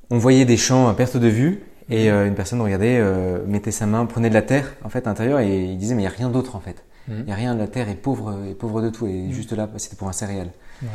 [0.10, 3.72] on voyait des champs à perte de vue et euh, une personne regardait, euh, mettait
[3.72, 6.06] sa main, prenait de la terre en fait à l'intérieur et il disait mais il
[6.06, 6.84] n'y a rien d'autre en fait.
[7.08, 7.16] Mhm.
[7.20, 9.32] Il n'y a rien, la terre est pauvre, est pauvre de tout et mhm.
[9.32, 10.50] juste là c'était pour un céréal.
[10.82, 10.90] Ouais.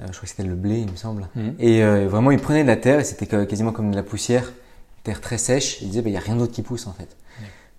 [0.00, 1.28] je crois que c'était le blé il me semble.
[1.58, 4.52] Et vraiment il prenait de la terre et c'était quasiment comme de la poussière,
[5.04, 5.80] terre très sèche.
[5.82, 7.16] Il disait bah, il n'y a rien d'autre qui pousse en fait.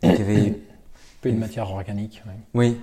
[0.03, 0.59] Donc il y avait...
[1.21, 2.23] Peu de matière organique.
[2.55, 2.79] Oui,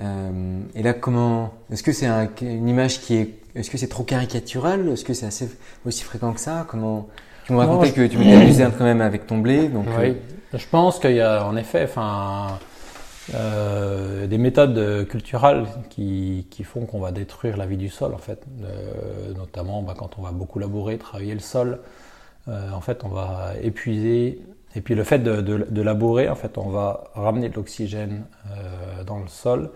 [0.00, 2.06] euh, et là, comment Est-ce que c'est
[2.40, 4.88] une image qui est Est-ce que c'est trop caricatural?
[4.88, 5.48] Est-ce que c'est assez
[5.84, 6.66] aussi fréquent que ça?
[6.68, 7.08] Comment
[7.48, 9.86] Tu me racontais que tu m'étais amusé quand même avec ton blé, donc.
[9.98, 10.10] Oui.
[10.10, 10.14] Euh,
[10.56, 12.58] je pense qu'il y a en effet, enfin.
[13.34, 18.18] Euh, des méthodes culturelles qui, qui font qu'on va détruire la vie du sol en
[18.18, 21.80] fait, euh, notamment bah, quand on va beaucoup labourer, travailler le sol,
[22.48, 24.40] euh, en fait on va épuiser
[24.74, 28.24] et puis le fait de, de, de, labourer, en fait, on va ramener de l'oxygène
[28.50, 29.70] euh, dans le sol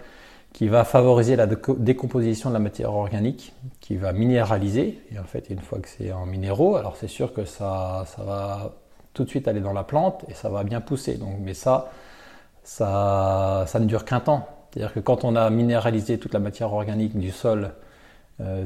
[0.52, 5.00] qui va favoriser la décomposition de la matière organique, qui va minéraliser.
[5.10, 8.22] Et en fait, une fois que c'est en minéraux, alors c'est sûr que ça, ça
[8.22, 8.72] va
[9.14, 11.14] tout de suite aller dans la plante et ça va bien pousser.
[11.16, 11.90] Donc, mais ça,
[12.64, 14.46] ça, ça ne dure qu'un temps.
[14.70, 17.72] C'est-à-dire que quand on a minéralisé toute la matière organique du sol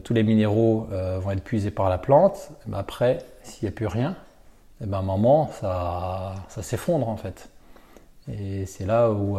[0.05, 0.87] tous les minéraux
[1.19, 2.51] vont être puisés par la plante.
[2.73, 4.17] Après, s'il n'y a plus rien,
[4.81, 7.49] et ben, à un moment, ça, ça s'effondre en fait.
[8.33, 9.39] Et c'est là où,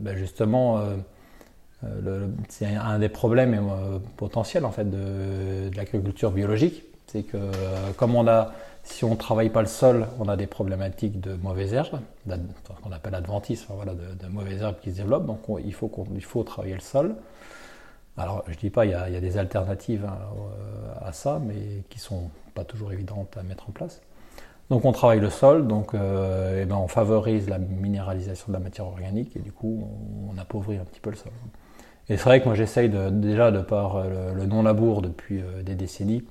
[0.00, 0.80] ben justement,
[2.48, 3.60] c'est un des problèmes
[4.16, 6.82] potentiels en fait de, de l'agriculture biologique.
[7.06, 7.36] C'est que
[7.96, 8.52] comme on a
[8.86, 12.00] si on ne travaille pas le sol, on a des problématiques de mauvaises herbes,
[12.82, 15.26] qu'on appelle adventices, voilà, de, mauvaises herbes qui se développent.
[15.26, 17.16] Donc il, faut il faut travailler le sol.
[18.16, 20.18] Alors je ne dis pas, il y, a, des alternatives hein,
[21.04, 24.00] à ça, mais qui ne sont pas toujours évidentes à mettre en place.
[24.70, 28.58] Donc on travaille le sol, donc euh, eh ben, on favorise la minéralisation de la
[28.58, 29.88] matière organique et du coup
[30.28, 31.32] on, appauvrit un petit peu le sol.
[32.08, 36.24] Et c'est vrai que moi j'essaye déjà de par le, non-labour depuis euh, des décennies,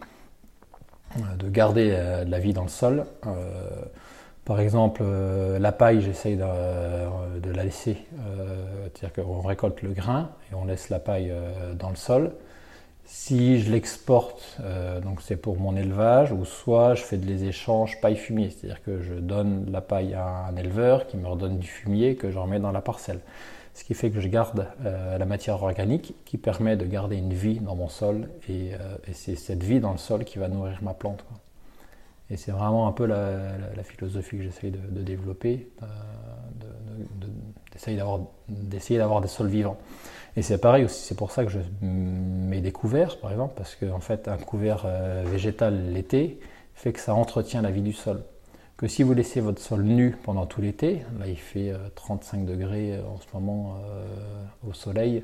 [1.17, 3.05] euh, de garder euh, de la vie dans le sol.
[3.25, 3.31] Euh,
[4.43, 7.97] par exemple, la paille, j'essaye de, la laisser,
[8.93, 11.33] c'est-à-dire qu'on récolte le grain et on laisse la paille
[11.73, 12.31] dans le sol.
[13.05, 14.57] Si je l'exporte,
[15.03, 19.13] donc c'est pour mon élevage, ou soit je fais des échanges paille-fumier, c'est-à-dire que je
[19.13, 22.71] donne la paille à un éleveur qui me redonne du fumier que je remets dans
[22.71, 23.19] la parcelle
[23.75, 27.33] ce qui fait que je garde euh, la matière organique qui permet de garder une
[27.33, 28.77] vie dans mon sol et, euh,
[29.11, 31.25] c'est cette vie dans le sol qui va nourrir ma plante.
[32.29, 35.85] Et c'est vraiment un peu la, philosophie que j'essaye de, développer, euh,
[37.71, 39.77] d'essayer d'avoir des sols vivants.
[40.37, 43.75] Et c'est pareil aussi, c'est pour ça que je mets des couverts par exemple, parce
[43.75, 44.85] qu'en fait un couvert
[45.25, 46.39] végétal l'été
[46.73, 48.21] fait que ça entretient la vie du sol
[48.77, 52.45] que si vous laissez votre sol nu pendant tout l'été, là il fait 35 euh,
[52.45, 54.05] degrés euh, en ce moment euh,
[54.69, 55.23] au soleil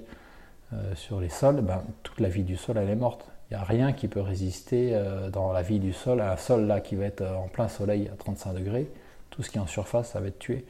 [0.96, 3.30] sur les sols, ben, toute la vie du sol elle est morte.
[3.50, 4.98] Il n'y a rien qui peut résister
[5.34, 8.08] dans la vie du sol à un sol là qui va être en plein soleil
[8.08, 8.90] à 35 degrés.
[9.32, 10.64] Tout ce qui est en surface, ça va être tué.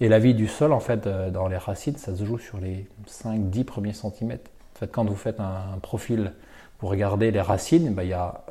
[0.00, 2.86] Et la vie du sol, en fait, dans les racines, ça se joue sur les
[3.06, 4.50] 5-10 premiers centimètres.
[4.76, 6.32] En fait, quand vous faites un, profil,
[6.80, 8.44] vous regardez les racines, il, y a,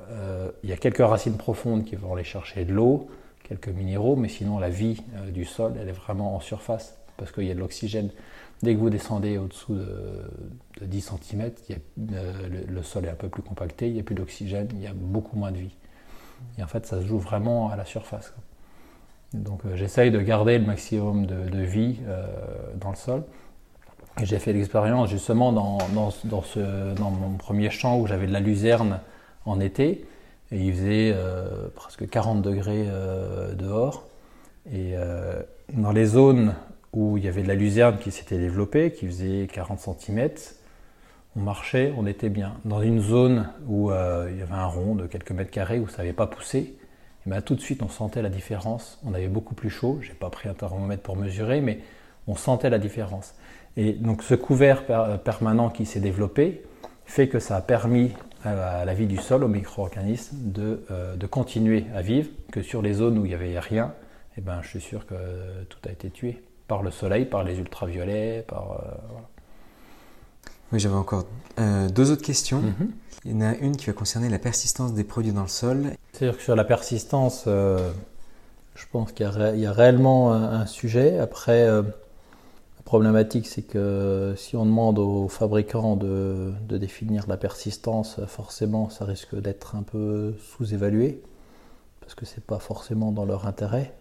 [0.64, 3.10] il y a quelques racines profondes qui vont aller chercher de l'eau,
[3.50, 7.32] quelques minéraux, mais sinon la vie euh, du sol, elle est vraiment en surface parce
[7.32, 8.12] qu'il y a de l'oxygène.
[8.62, 11.52] Dès que vous descendez au-dessous de, 10 cm,
[11.98, 14.94] le, sol est un peu plus compacté, il n'y a plus d'oxygène, il y a
[14.94, 15.76] beaucoup moins de vie.
[16.58, 18.34] Et en fait, ça se joue vraiment à la surface.
[19.34, 22.26] Donc euh, j'essaye de garder le maximum de, vie euh,
[22.76, 23.24] dans le sol.
[24.22, 29.00] J'ai fait l'expérience justement dans, mon premier champ où j'avais de la luzerne
[29.46, 30.06] en été.
[30.52, 32.88] Et il faisait euh, presque 40 degrés
[33.56, 34.08] dehors.
[34.74, 34.96] Et
[35.74, 36.54] dans les zones
[36.92, 40.30] où il y avait de la luzerne qui s'était développée, qui faisait 40 cm,
[41.38, 42.56] on marchait, on était bien.
[42.66, 46.00] Dans une zone où il y avait un rond de quelques mètres carrés où ça
[46.00, 46.76] n'avait pas poussé,
[47.20, 49.00] et eh bien tout de suite on sentait la différence.
[49.06, 50.00] On avait beaucoup plus chaud.
[50.02, 51.80] J'ai pas pris un thermomètre pour mesurer, mais
[52.28, 53.34] on sentait la différence.
[53.76, 54.86] Et donc ce couvert
[55.24, 56.64] permanent qui s'est développé
[57.06, 61.28] fait que ça a permis à la vie du sol, aux micro-organismes, de, euh, de,
[61.28, 63.94] continuer à vivre, que sur les zones où il n'y avait rien,
[64.38, 65.16] eh ben, je suis sûr que
[65.68, 68.72] tout a été tué par le soleil, par les ultraviolets, par...
[68.72, 69.20] Euh,
[70.72, 71.26] oui, j'avais encore
[71.60, 72.62] euh, deux autres questions.
[72.62, 72.92] Mhm.
[73.26, 75.92] Il y en a une qui va concerner la persistance des produits dans le sol.
[76.20, 81.18] C'est-à-dire que sur la persistance, je pense qu'il y, a réellement un, sujet.
[81.18, 81.66] Après,
[82.90, 89.40] problématique, c'est que si on demande aux fabricants de, définir la persistance, forcément, ça risque
[89.40, 91.22] d'être un peu sous-évalué,
[92.02, 93.94] parce que c'est pas forcément dans leur intérêt.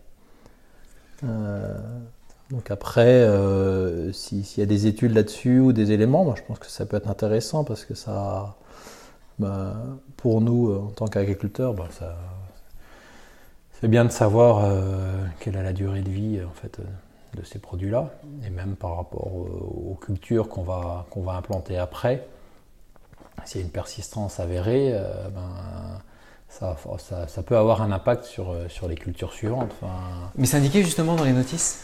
[1.22, 1.76] Euh,
[2.50, 6.59] donc après, euh, s'il y a des études là-dessus ou des éléments, moi je pense
[6.59, 8.57] que ça peut être intéressant parce que ça,
[9.38, 9.77] bah,
[10.16, 11.88] pour nous en tant qu'agriculteurs, bah,
[13.81, 16.81] c'est bien de savoir euh, quelle est la durée de vie en fait
[17.35, 18.11] de ces produits-là,
[18.44, 22.27] et même par rapport aux, cultures qu'on va, qu'on va implanter après.
[23.44, 26.01] S'il y a une persistance avérée, euh, ben,
[26.48, 26.77] ça,
[27.29, 29.74] ça, peut avoir un impact sur, sur les cultures suivantes.
[30.37, 31.83] Mais c'est indiqué justement dans les notices?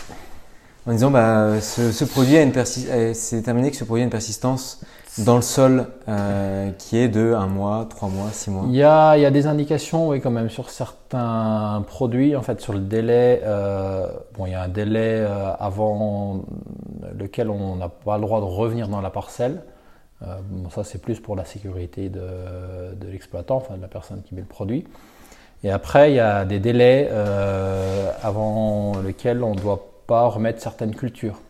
[0.86, 4.10] En disant bah, ce, produit a une euh, c'est déterminé que ce produit a une
[4.10, 4.80] persistance
[5.18, 8.64] dans le sol euh, qui est de un mois, trois mois, six mois.
[8.68, 12.42] Il y a, il y a des indications, oui, quand même, sur certains produits, en
[12.42, 13.40] fait, sur le délai.
[13.44, 15.24] Euh, bon, il y a un délai
[15.60, 16.44] avant
[17.16, 19.62] lequel on n'a pas le droit de revenir dans la parcelle.
[20.20, 22.20] bon, ça, c'est plus pour la sécurité de,
[23.00, 24.84] de l'exploitant, enfin de la personne qui met le produit.
[25.62, 27.08] Et après, il y a des délais
[28.20, 31.40] avant lesquels on doit pas remettre certaines cultures.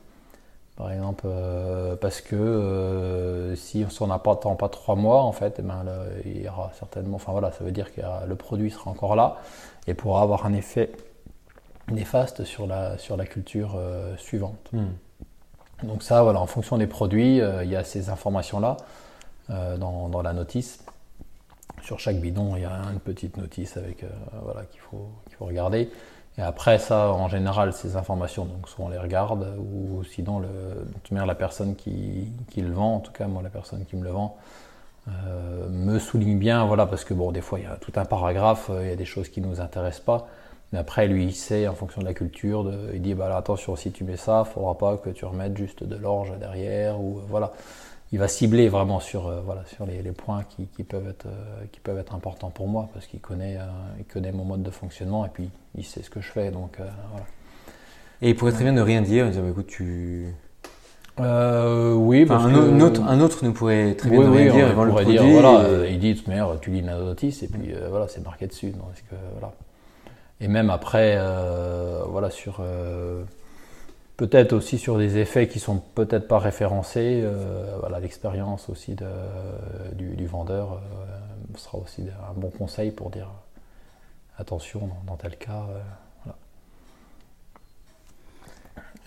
[0.76, 5.56] Par exemple, euh, parce que euh, si on n'a pas pas trois mois, en fait,
[5.60, 5.84] eh ben,
[6.24, 9.36] il y aura certainement, enfin voilà, ça veut dire que le produit sera encore là
[9.86, 10.90] et pourra avoir un effet
[11.92, 14.70] néfaste sur la, sur la culture euh, suivante.
[14.72, 14.86] Hmm.
[15.84, 18.76] Donc ça, voilà, en fonction des produits, il y a ces informations-là.
[19.48, 20.82] dans, dans, la notice.
[21.82, 24.04] Sur chaque bidon, il y a une petite notice avec
[24.42, 25.90] voilà qu'il faut qu'il faut regarder.
[26.36, 30.48] Et après ça, en général, ces informations, donc soit on les regarde, ou sinon, le,
[31.24, 34.10] la personne qui, qui, le vend, en tout cas moi la personne qui me le
[34.10, 34.36] vend,
[35.08, 38.04] euh, me souligne bien, voilà, parce que bon, des fois il y a tout un
[38.04, 40.26] paragraphe, euh, il y a des choses qui ne nous intéressent pas,
[40.72, 43.36] mais après lui il sait en fonction de la culture, de, il dit bah là,
[43.36, 47.00] attention si tu mets ça, il faudra pas que tu remettes juste de l'orge derrière,
[47.00, 47.52] ou euh, voilà
[48.12, 51.26] il va cibler vraiment sur, voilà, sur les, les points qui, qui, peuvent être,
[51.72, 53.58] qui peuvent être importants pour moi parce qu'il connaît,
[53.98, 56.50] il connaît mon mode de fonctionnement et puis il sait ce que je fais.
[56.50, 57.26] Donc, voilà.
[58.22, 60.32] Et il pourrait très bien ne rien dire, dire bah, écoute, tu.
[61.18, 64.84] oui, parce un, un, autre, un autre nous pourrait très bien ne rien dire, on
[64.84, 68.22] le produit, dire, voilà, il dit, mais tu lis la notice et puis voilà, c'est
[68.24, 68.70] marqué dessus.
[68.70, 69.52] Donc, que, voilà.
[70.40, 71.18] Et même après,
[72.08, 72.62] voilà, sur
[74.16, 77.22] Peut-être aussi sur des effets qui sont peut-être pas référencés.
[77.24, 78.94] Euh, voilà, l'expérience aussi
[79.92, 83.28] du, vendeur euh, sera aussi un bon conseil pour dire
[84.38, 85.66] attention dans, tel cas.
[85.68, 86.30] Euh,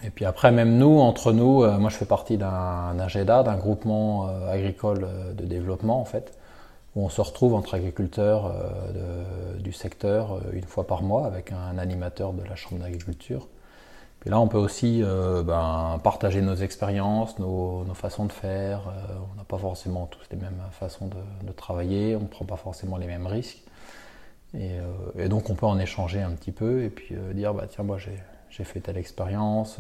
[0.04, 4.28] Et puis après, même nous, entre nous, moi je fais partie d'un AGEDA, d'un groupement
[4.48, 6.38] agricole de développement en fait,
[6.96, 8.54] où on se retrouve entre agriculteurs
[9.58, 13.48] du secteur une fois par mois avec un animateur de la Chambre d'agriculture
[14.26, 18.88] et là, on peut aussi euh, ben, partager nos expériences, nos, façons de faire.
[18.88, 22.58] Euh, on n'a pas forcément tous les mêmes façons de, travailler, on ne prend pas
[22.58, 23.64] forcément les mêmes risques.
[24.56, 24.82] Euh,
[25.18, 27.98] et, donc, on peut en échanger un petit peu et puis dire bah, tiens, moi
[27.98, 29.80] j'ai fait telle expérience,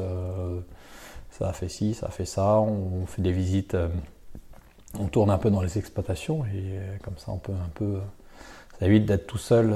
[1.32, 2.60] ça a fait ci, ça a fait ça.
[2.60, 3.76] On, fait des visites,
[5.00, 8.00] on tourne un peu dans les exploitations et comme ça, on peut un peu.
[8.80, 9.74] Ça évite d'être tout seul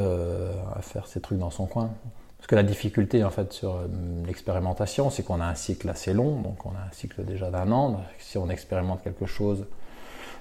[0.75, 1.89] à faire ces trucs dans son coin.
[2.41, 3.87] Parce que la difficulté en fait sur euh,
[4.25, 7.71] l'expérimentation, c'est qu'on a un cycle assez long, donc on a un cycle déjà d'un
[7.71, 8.01] an.
[8.17, 9.67] Si on expérimente quelque chose,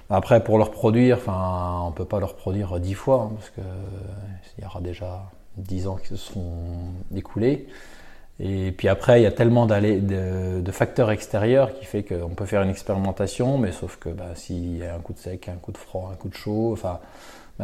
[0.09, 3.61] après pour le reproduire, enfin, on peut pas le reproduire dix fois hein, parce que
[3.61, 7.67] euh, y aura déjà dix ans qui se seront écoulés.
[8.39, 12.47] Et puis après, il y a tellement de, de, facteurs extérieurs qui fait qu'on peut
[12.47, 15.57] faire une expérimentation, mais sauf que bah, s'il y a un coup de sec, un
[15.57, 16.99] coup de froid, un coup de chaud, enfin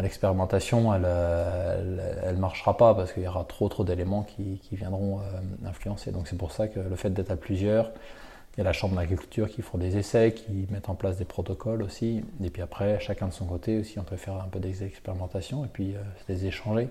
[0.02, 5.68] l'expérimentation, elle ne marchera pas parce qu'il y aura trop trop d'éléments qui, viendront euh,
[5.68, 6.12] influencer.
[6.12, 7.92] Donc c'est pour ça que le fait d'être à plusieurs,
[8.56, 11.26] il y a la chambre d'agriculture qui font des essais, qui mettent en place des
[11.26, 12.24] protocoles aussi.
[12.44, 15.66] Et puis après, chacun de son côté aussi, on peut faire un peu des expérimentations
[15.66, 16.90] et puis euh, les échanger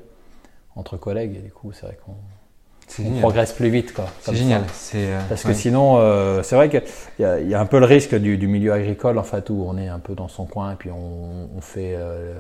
[0.74, 1.36] entre collègues.
[1.36, 2.14] Et du coup, c'est vrai qu'on
[2.98, 3.92] on progresse plus vite.
[4.20, 4.62] C'est génial.
[4.94, 6.82] Euh, Parce que sinon, euh, c'est vrai qu'il
[7.18, 9.88] y, y, a un peu le risque du, milieu agricole, en fait, où on est
[9.88, 12.34] un peu dans son coin et puis on, fait euh,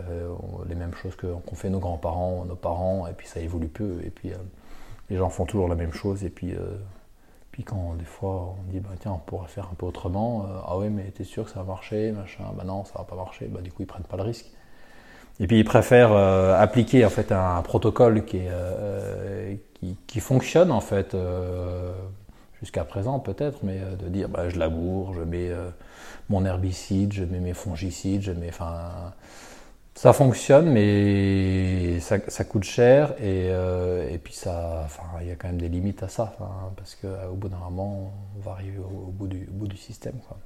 [0.68, 3.98] les mêmes choses qu'ont fait nos grands-parents, nos parents, et puis ça évolue peu.
[4.04, 4.30] Et puis
[5.10, 6.24] les gens font toujours la même chose.
[6.24, 6.54] Et puis,
[7.50, 10.78] puis quand des fois on dit, bah, tiens, on pourrait faire un peu autrement, ah
[10.78, 13.46] oui, mais t'es sûr que ça va marcher, machin, bah non, ça va pas marcher,
[13.46, 14.46] bah, du coup, ils prennent pas le risque.
[15.38, 19.58] Et puis ils préfèrent appliquer en fait un, protocole qui est,
[20.06, 21.92] qui, fonctionne en fait euh,
[22.60, 25.68] jusqu'à présent peut-être, mais euh, de dire bah, je laboure, je mets euh,
[26.28, 29.12] mon herbicide, je mets mes fongicides, je mets, enfin,
[29.94, 34.86] ça fonctionne, mais ça, coûte cher et, et puis ça,
[35.22, 36.34] il y a quand même des limites à ça,
[36.76, 40.18] parce qu'au bout d'un moment, on va arriver au, bout, du, bout du système.
[40.28, 40.36] Quoi.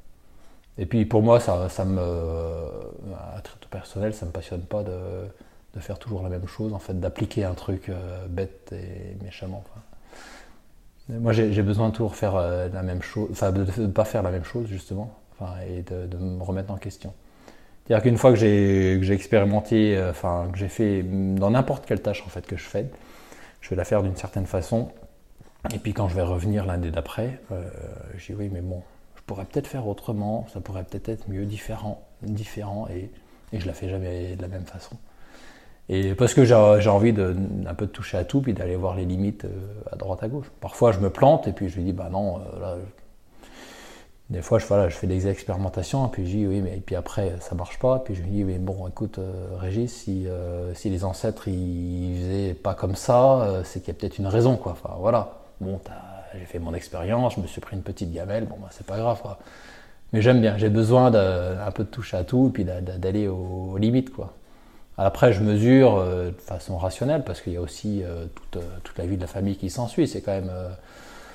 [0.78, 5.26] Et puis pour moi, ça, ça me, à titre personnel, ça me passionne pas de
[5.74, 9.64] de faire toujours la même chose, en fait, d'appliquer un truc euh, bête et méchamment.
[11.08, 14.22] Moi, j'ai besoin de toujours faire euh, la même chose, enfin, de ne pas faire
[14.22, 15.12] la même chose, justement,
[15.68, 17.12] et de, me remettre en question.
[17.84, 22.22] C'est-à-dire qu'une fois que j'ai expérimenté, euh, enfin, que j'ai fait dans n'importe quelle tâche,
[22.26, 22.88] en fait, que je fais,
[23.60, 24.90] je vais la faire d'une certaine façon.
[25.74, 27.40] Et puis quand je vais revenir l'année d'après,
[28.16, 28.82] dis oui, mais bon,
[29.16, 33.10] je pourrais peut-être faire autrement, ça pourrait peut-être être mieux, différent, différent, et,
[33.52, 34.96] et je la fais jamais de la même façon.
[35.92, 37.34] Et parce que j'ai envie de,
[37.76, 39.48] peu de toucher à tout, puis d'aller voir les limites euh,
[39.90, 40.46] à droite à gauche.
[40.60, 42.76] Parfois, je me plante, et puis je lui dis, bah non, euh, là,
[44.30, 46.94] des fois, je, je fais des expérimentations, et puis je dis, oui, mais et puis
[46.94, 47.98] après, ça marche pas.
[47.98, 50.28] Puis je lui dis, mais bon, écoute, euh, Régis, si,
[50.74, 54.56] si, les ancêtres, ils faisaient pas comme ça, c'est qu'il y a peut-être une raison,
[54.56, 54.72] quoi.
[54.72, 55.40] Enfin, voilà.
[55.60, 55.80] Bon,
[56.38, 58.96] j'ai fait mon expérience, je me suis pris une petite gamelle, bon, bah, c'est pas
[58.96, 59.40] grave, quoi.
[60.12, 63.76] Mais j'aime bien, j'ai besoin d'un peu de toucher à tout, et puis d'aller aux
[63.76, 64.34] limites, quoi.
[65.02, 68.78] Après, je mesure euh, de façon rationnelle parce qu'il y a aussi euh, toute, euh,
[68.84, 70.06] toute, la vie de la famille qui s'ensuit.
[70.06, 70.52] C'est quand même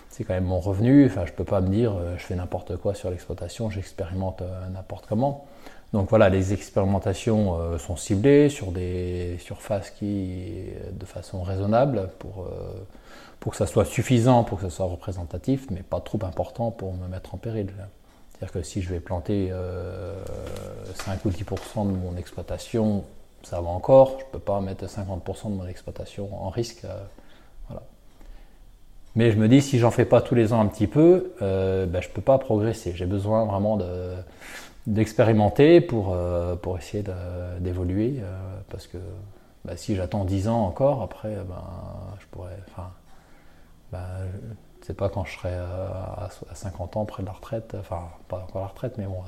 [0.10, 1.08] c'est quand même mon revenu.
[1.08, 5.46] Enfin, je peux pas me dire je fais n'importe quoi sur l'exploitation, j'expérimente n'importe comment.
[5.94, 12.48] Donc voilà, les expérimentations sont ciblées sur des surfaces qui, de façon raisonnable, pour,
[13.42, 16.94] pour que ça soit suffisant, pour que ça soit représentatif, mais pas trop important pour
[16.94, 17.74] me mettre en péril.
[18.32, 19.52] C'est-à-dire que si je vais planter
[20.94, 23.04] 5 ou 10% de mon exploitation,
[23.46, 24.18] ça va encore.
[24.20, 26.86] Je ne peux pas mettre 50% de mon exploitation en risque.
[27.68, 27.84] voilà.
[29.16, 31.86] Mais je me dis, si j'en fais pas tous les ans un petit peu, euh,
[31.86, 32.94] ben, je ne peux pas progresser.
[32.96, 33.80] J'ai besoin vraiment
[34.88, 37.04] d'expérimenter pour, euh, pour essayer
[37.60, 38.18] d'évoluer.
[38.20, 38.36] Euh,
[38.70, 38.98] parce que
[39.64, 41.64] ben, si j'attends 10 ans encore, après, ben,
[42.20, 42.58] je pourrais.
[42.70, 42.90] Enfin,
[43.92, 44.02] ben,
[44.82, 48.62] sais pas quand je serai à, 50 ans près de la retraite, enfin, pas encore
[48.62, 49.24] la retraite, mais bon,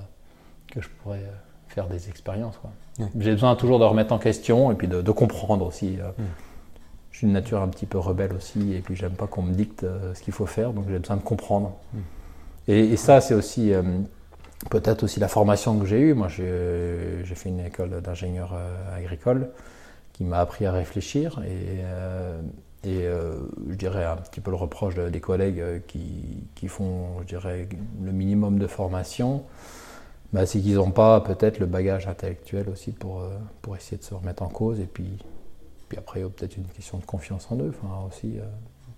[0.72, 1.24] que je pourrais
[1.70, 2.60] faire des expériences.
[3.20, 5.98] J'ai besoin toujours de remettre en question et puis de, comprendre aussi.
[6.18, 6.24] Mm
[7.18, 9.52] je suis une nature un petit peu rebelle aussi, et puis j'aime pas qu'on me
[9.52, 11.76] dicte euh, ce qu'il faut faire, donc j'ai besoin de comprendre.
[11.92, 12.00] Mm.
[12.68, 13.82] Et, ça, c'est aussi euh,
[14.70, 16.14] peut-être aussi la formation que j'ai eue.
[16.14, 19.50] Moi, j'ai fait une école d'ingénieur euh, agricole
[20.14, 23.06] qui m'a appris à réfléchir, et, et
[23.70, 27.68] je dirais un petit peu le reproche des collègues qui, qui, font, je dirais,
[28.04, 29.44] le minimum de formation.
[30.34, 33.24] Bah, c'est qu'ils n'ont pas peut-être le bagage intellectuel aussi pour,
[33.62, 35.18] pour essayer de se remettre en cause et puis
[35.88, 37.74] puis après, il y a peut-être une question de confiance en eux.
[38.08, 38.46] Aussi, euh,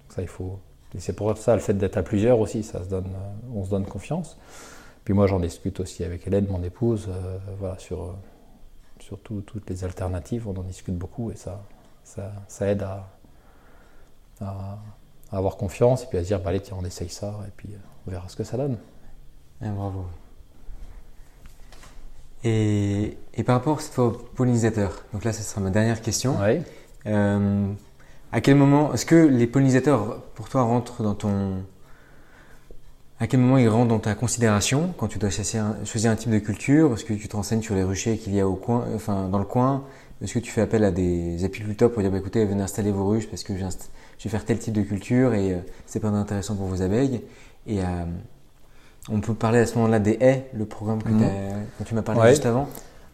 [0.10, 0.60] ça, il faut.
[0.96, 3.64] Et c'est pour ça le fait d'être à plusieurs aussi, ça se donne, euh, on
[3.64, 4.38] se donne confiance.
[5.04, 8.16] Puis moi, j'en discute aussi avec Hélène, mon épouse, euh, voilà, sur,
[9.00, 10.48] sur toutes les alternatives.
[10.48, 11.64] On en discute beaucoup et ça,
[12.04, 12.84] ça, aide
[14.42, 14.80] à,
[15.32, 17.70] avoir confiance et puis à se dire, bah, allez, tiens, on essaye ça et puis
[18.08, 18.78] on verra ce que ça donne.
[19.62, 20.06] Eh, bravo.
[22.44, 26.36] Et, et, par rapport cette fois aux pollinisateurs, donc là, ce sera ma dernière question.
[26.42, 26.62] Oui.
[27.06, 27.68] Euh,
[28.32, 31.64] à quel moment, est-ce que les pollinisateurs, pour toi, rentrent dans ton.
[33.20, 36.16] À quel moment ils rentrent dans ta considération quand tu dois choisir un, choisir un
[36.16, 36.94] type de culture?
[36.94, 39.40] Est-ce que tu te renseignes sur les ruchers qu'il y a au coin, enfin, dans
[39.40, 39.84] le coin?
[40.22, 43.08] Est-ce que tu fais appel à des apiculteurs pour dire bah, écoutez, venez installer vos
[43.08, 46.56] ruches parce que je vais faire tel type de culture et euh, c'est pas intéressant
[46.56, 47.22] pour vos abeilles?
[47.68, 48.06] Et euh,
[49.12, 51.20] on peut parler à ce moment-là des haies, le programme que mhm.
[51.20, 52.68] dont tu m'as parlé juste avant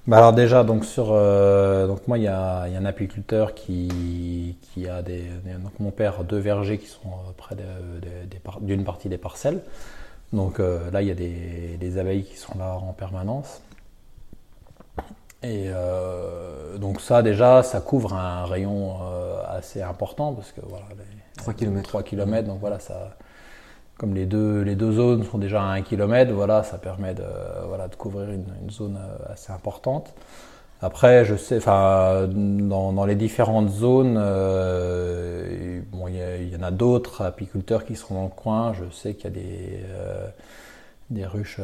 [0.08, 4.88] bah alors déjà, donc sur, euh, donc moi il y, a, un apiculteur qui, qui
[4.88, 5.24] a des,
[5.64, 7.00] donc mon père deux vergers qui sont
[7.38, 7.56] près
[8.62, 9.62] d'une partie des parcelles.
[10.32, 13.62] Donc euh, là il y a des, abeilles qui sont là en permanence.
[15.42, 18.98] Et euh, donc ça déjà, ça couvre un rayon
[19.50, 20.86] assez important parce que voilà,
[21.38, 21.82] 3 km.
[21.82, 23.18] 3 km, donc voilà ça
[23.98, 27.24] comme les deux, les deux zones sont déjà à 1 km, voilà, ça permet de,
[27.68, 30.14] voilà, de couvrir une, zone euh, assez importante.
[30.82, 36.72] Après, je sais, enfin, dans, dans, les différentes zones, euh, bon, il y, en a
[36.72, 38.74] d'autres apiculteurs qui seront dans le coin.
[38.74, 40.28] Je sais qu'il y a des, euh,
[41.10, 41.62] des ruches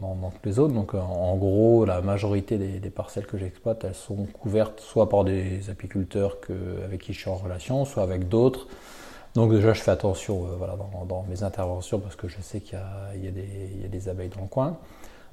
[0.00, 0.74] dans, dans, toutes les zones.
[0.74, 5.68] Donc, en, gros, la majorité des, parcelles que j'exploite, elles sont couvertes soit par des
[5.68, 6.36] apiculteurs
[6.84, 8.68] avec qui je suis en relation, soit avec d'autres.
[9.34, 10.76] Donc déjà, je fais attention euh, voilà,
[11.08, 12.78] dans, mes interventions parce que je sais qu'il
[13.16, 14.78] y, y, a des abeilles dans le coin.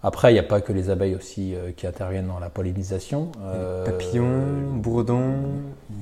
[0.03, 3.31] Après, il n'y a pas que les abeilles aussi euh, qui interviennent dans la pollinisation.
[3.41, 5.33] Euh, papillons, bourdons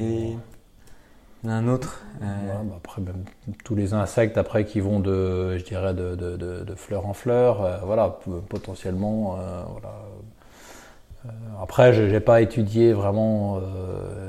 [0.02, 0.36] et
[1.48, 2.02] un autre.
[2.20, 2.28] Bah
[2.76, 3.24] après, même,
[3.64, 7.86] tous les insectes après qui vont de, je dirais, de, de, de, fleur en fleur,
[7.86, 8.18] voilà,
[8.50, 9.38] potentiellement,
[9.70, 9.94] voilà.
[11.62, 13.62] Après, je n'ai pas étudié vraiment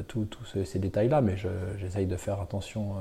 [0.09, 0.29] tous
[0.67, 1.37] ces détails-là, mais
[1.79, 2.97] j'essaye de faire attention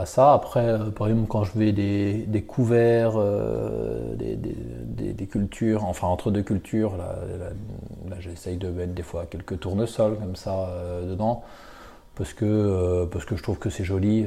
[0.00, 0.32] à ça.
[0.32, 6.42] Après, euh, par exemple, quand je vais des, couverts, euh, des, cultures, enfin entre deux
[6.42, 7.16] cultures, là,
[8.18, 11.44] j'essaye de mettre des fois quelques tournesols comme ça euh, dedans,
[12.16, 14.26] parce que, parce que je trouve que c'est joli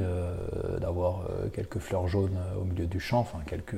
[0.80, 3.76] d'avoir quelques fleurs jaunes au milieu du champ, enfin quelques,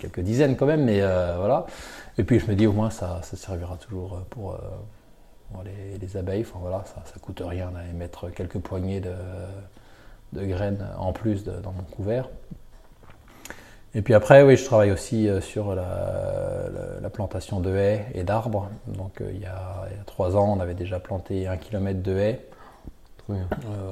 [0.00, 1.00] quelques dizaines quand même, mais
[1.36, 1.66] voilà.
[2.16, 4.58] Et puis je me dis au moins ça, ça servira toujours pour,
[5.64, 9.12] les, les, abeilles, enfin voilà, ça, ça coûte rien d'aller mettre quelques poignées de
[10.32, 12.28] de graines en plus dans mon couvert.
[13.94, 18.68] Et puis après, oui, je travaille aussi euh, sur la, plantation de haies et d'arbres.
[18.86, 22.46] Donc euh, il y, a, trois ans, on avait déjà planté un kilomètre de haies
[23.30, 23.34] euh,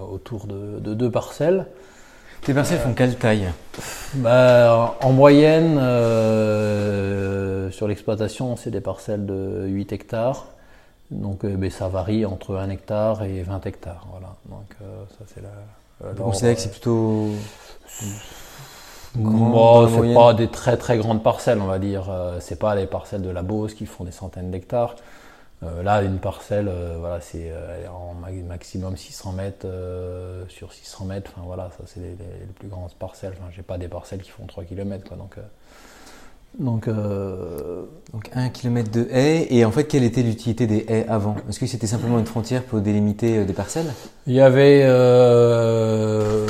[0.09, 1.67] autour de, deux parcelles.
[2.43, 3.49] Tes parcelles font quelle taille?
[4.15, 5.77] Bah, En moyenne,
[7.73, 10.47] sur l'exploitation, c'est des parcelles de 8 hectares.
[11.11, 14.07] Donc ben, ça varie entre 1 hectare et 20 hectares.
[14.11, 14.35] Voilà.
[14.49, 14.75] Donc
[15.19, 15.51] ça c'est la,
[16.01, 17.31] vous considérez que c'est plutôt
[19.17, 22.11] grand C'est pas des très très grandes parcelles, on va dire.
[22.11, 24.97] Euh, c'est pas les parcelles de la Beauce qui font des centaines d'hectares.
[25.63, 27.51] Euh, là, une parcelle, euh, voilà, c'est
[27.91, 28.15] en
[28.47, 29.67] maximum 600 mètres
[30.49, 31.33] sur 600 mètres.
[31.35, 33.33] Enfin voilà, ça c'est les, plus grandes parcelles.
[33.39, 35.17] Enfin, j'ai pas des parcelles qui font 3 km, quoi.
[35.17, 35.37] Donc
[36.59, 37.83] donc, euh...
[38.13, 39.47] Donc un kilomètre de haies.
[39.51, 41.37] Et en fait, quelle était l'utilité des haies avant?
[41.49, 43.93] Est-ce que c'était simplement une frontière pour délimiter euh, des parcelles?
[44.27, 46.47] Il y avait, euh...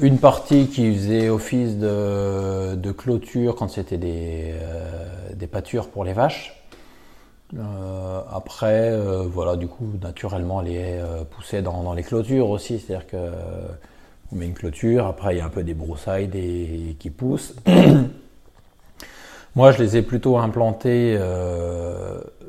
[0.00, 4.54] une partie qui faisait office de, clôture quand c'était des,
[5.34, 6.58] des pâtures pour les vaches.
[7.56, 12.78] Euh, après, euh, voilà, du coup, naturellement, les haies euh, poussaient dans, les clôtures aussi.
[12.78, 13.16] C'est-à-dire que
[14.30, 16.28] on met une clôture, après il y a un peu des broussailles
[16.98, 17.54] qui poussent.
[19.58, 21.18] Moi, je les ai plutôt implantés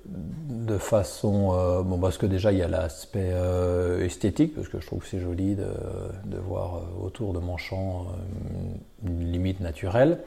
[0.10, 3.34] de façon, bon, parce que déjà il y a l'aspect
[4.01, 5.66] esthétique, parce que je trouve que c'est joli de,
[6.26, 8.05] de, voir autour de mon champ
[9.03, 10.20] une limite naturelle.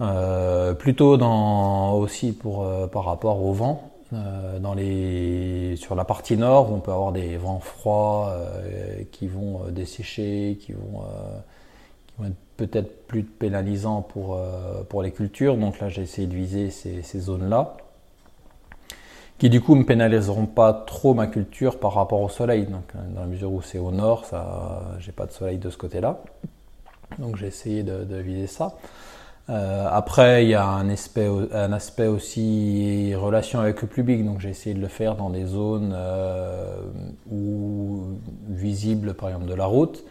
[0.00, 3.90] Euh, plutôt dans, aussi pour, euh, par rapport au vent.
[4.12, 8.36] Euh, dans les, sur la partie nord, on peut avoir des vents froids
[9.12, 11.02] qui vont dessécher, qui vont,
[12.22, 14.40] être peut-être plus pénalisants pour,
[14.88, 15.56] pour les cultures.
[15.56, 17.76] Donc là, j'ai essayé de viser ces, ces zones-là
[19.38, 22.66] qui du coup ne pénaliseront pas trop ma culture par rapport au soleil.
[22.66, 25.76] Donc, dans la mesure où c'est au nord, ça, j'ai pas de soleil de ce
[25.76, 26.20] côté-là.
[27.18, 28.74] Donc j'ai essayé de, viser ça.
[29.50, 34.40] Euh, après, il y a un aspect, un aspect aussi relation avec le public, donc
[34.40, 36.76] j'ai essayé de le faire dans des zones euh,
[37.30, 38.04] où
[38.48, 40.02] visibles, par exemple, de la route,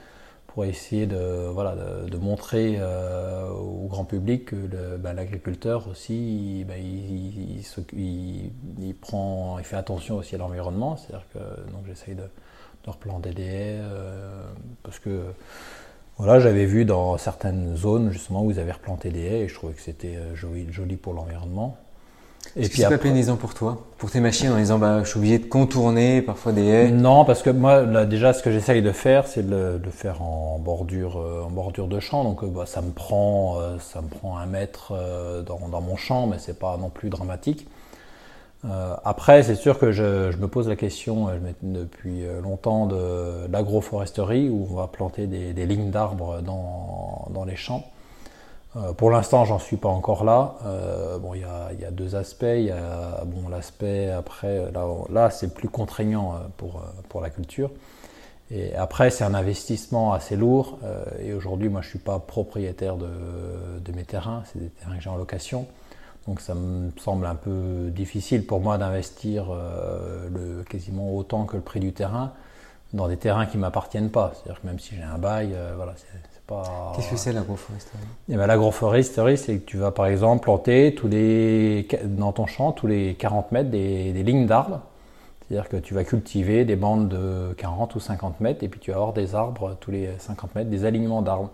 [0.54, 4.56] pour essayer de, voilà, de, montrer euh, au grand public que
[4.97, 7.64] ben, l'agriculteur aussi, ben, il,
[9.01, 11.39] prend, il fait attention aussi à l'environnement, c'est-à-dire que
[11.88, 12.24] j'essaye de,
[12.86, 13.82] replanter des haies,
[14.84, 15.34] parce que
[16.18, 19.56] voilà, j'avais vu dans certaines zones justement où ils avaient replanté des haies et je
[19.56, 21.78] trouvais que c'était euh, joli pour l'environnement.
[22.56, 25.18] Est-ce que c'est pas pénalisant pour toi, pour tes machines, en disant bah, je suis
[25.18, 26.91] obligé de contourner parfois des haies?
[26.91, 30.22] Non, parce que moi, là, déjà, ce que j'essaye de faire, c'est de le faire
[30.22, 32.24] en bordure, euh, en bordure de champ.
[32.24, 34.93] Donc, euh, bah, ça me prend, ça me prend un mètre
[35.45, 37.68] dans, dans mon champ, mais c'est pas non plus dramatique.
[38.66, 42.86] Euh, après, c'est sûr que je, je, me pose la question euh, depuis euh, longtemps
[42.86, 47.86] de, l'agroforesterie où on va planter des, des lignes d'arbres dans, dans, les champs.
[48.76, 50.56] Euh, pour l'instant, j'en suis pas encore là.
[50.66, 52.44] Euh, bon, il y a, deux aspects.
[52.44, 57.70] Il y a bon l'aspect après là, là c'est plus contraignant pour pour la culture.
[58.52, 60.78] Et après, c'est un investissement assez lourd.
[61.20, 63.08] et aujourd'hui, moi, je suis pas propriétaire de,
[63.84, 64.44] de mes terrains.
[64.52, 65.66] C'est des terrains que j'ai en location.
[66.28, 71.62] Donc ça me semble un peu difficile pour moi d'investir euh, quasiment autant que le
[71.62, 72.32] prix du terrain
[72.94, 74.32] dans des terrains qui ne m'appartiennent pas.
[74.34, 75.96] C'est-à-dire que même si j'ai un bail, euh, voilà,
[76.62, 76.93] pas.
[76.95, 78.04] Qu'est-ce que c'est l'agroforesterie?
[78.30, 82.72] Eh ben, L'agroforesterie, c'est que tu vas par exemple planter tous les, dans ton champ
[82.72, 84.82] tous les 40 mètres des, des lignes d'arbres.
[85.47, 88.91] C'est-à-dire que tu vas cultiver des bandes de 40 ou 50 mètres et puis tu
[88.91, 91.49] vas avoir des arbres tous les 50 mètres, des alignements d'arbres.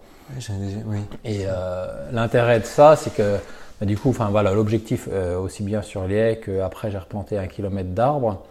[0.85, 0.99] Oui.
[1.25, 3.37] Et euh, l'intérêt de ça, c'est que
[3.79, 7.37] bah, du coup, enfin voilà, l'objectif euh, aussi bien sur les haies qu'après j'ai replanté
[7.37, 8.43] un kilomètre d'arbres,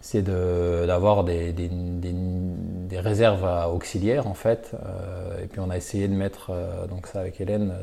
[0.00, 4.72] c'est d'avoir des, des, des, réserves auxiliaires en fait.
[4.74, 7.74] Euh, et puis on a essayé de mettre euh, donc ça avec Hélène,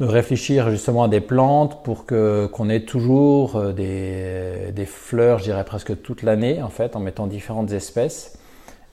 [0.00, 5.44] de réfléchir justement à des plantes pour que qu'on ait toujours des, des fleurs, je
[5.44, 8.38] dirais presque toute l'année en fait, en mettant différentes espèces.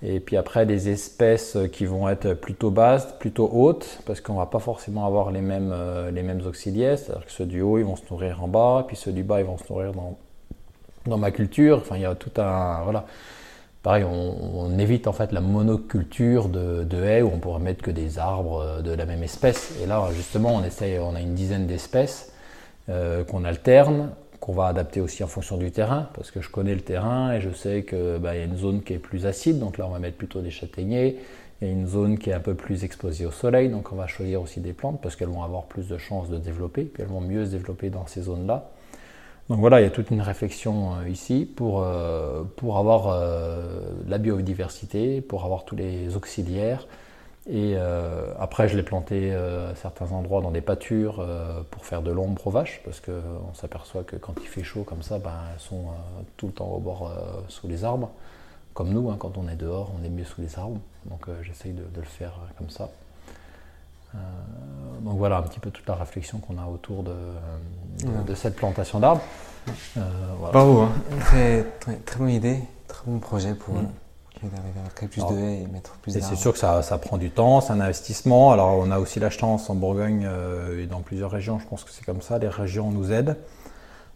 [0.02, 4.46] Et puis après, des espèces qui vont être plutôt basses, plutôt hautes, parce qu'on va
[4.46, 6.98] pas forcément avoir les mêmes, euh, les mêmes auxiliaires.
[6.98, 9.42] C'est-à-dire que ceux du haut, ils vont se nourrir en bas, puis ceux du bas,
[9.42, 10.18] ils vont se nourrir dans,
[11.10, 11.78] dans ma culture.
[11.78, 12.84] Enfin, il y a tout un.
[12.84, 13.06] Voilà.
[13.84, 18.20] Pareil, on, évite en fait la monoculture de, haies où on pourrait mettre que des
[18.20, 19.74] arbres euh, de la même espèce.
[19.82, 22.34] Et là, justement, on essaye, on a une dizaine d'espèces
[22.90, 26.74] euh, qu'on alterne qu'on va adapter aussi en fonction du terrain, parce que je connais
[26.74, 29.60] le terrain et je sais qu'il bah, y a une zone qui est plus acide,
[29.60, 31.18] donc là on va mettre plutôt des châtaigniers.
[31.62, 33.96] Il y a une zone qui est un peu plus exposée au soleil, donc on
[33.96, 37.04] va choisir aussi des plantes parce qu'elles vont avoir plus de chances de développer, puis
[37.04, 38.70] elles vont mieux se développer dans ces zones-là.
[39.50, 44.20] Donc voilà, il y a toute une réflexion euh, ici pour, euh, avoir euh, la
[44.20, 46.88] biodiversité, pour avoir tous les auxiliaires,
[47.52, 47.76] et
[48.38, 51.26] après, je l'ai planté à certains endroits dans des pâtures
[51.72, 55.02] pour faire de l'ombre aux vaches, parce qu'on s'aperçoit que quand il fait chaud comme
[55.02, 55.86] ça, ben, elles sont
[56.38, 57.12] tout le temps au bord
[57.48, 58.12] sous les arbres.
[58.76, 60.80] Comme nous, hein, quand on est dehors, on est mieux sous les arbres.
[61.06, 62.92] Donc j'essaye de, le faire comme ça.
[65.02, 67.14] Donc voilà un petit peu toute la réflexion qu'on a autour de,
[68.26, 69.22] de, cette plantation d'arbres.
[69.96, 70.52] Voilà.
[70.52, 70.92] Bravo, hein.
[71.20, 71.64] très,
[72.06, 73.76] très, bonne idée, très bon projet pour.
[73.76, 73.88] Mm
[74.48, 76.98] d'arriver à créer plus de haies et mettre plus Et c'est sûr que ça, ça,
[76.98, 78.52] prend du temps, c'est un investissement.
[78.52, 81.84] Alors on a aussi la chance en Bourgogne euh, et dans plusieurs régions, je pense
[81.84, 83.36] que c'est comme ça, les régions nous aident.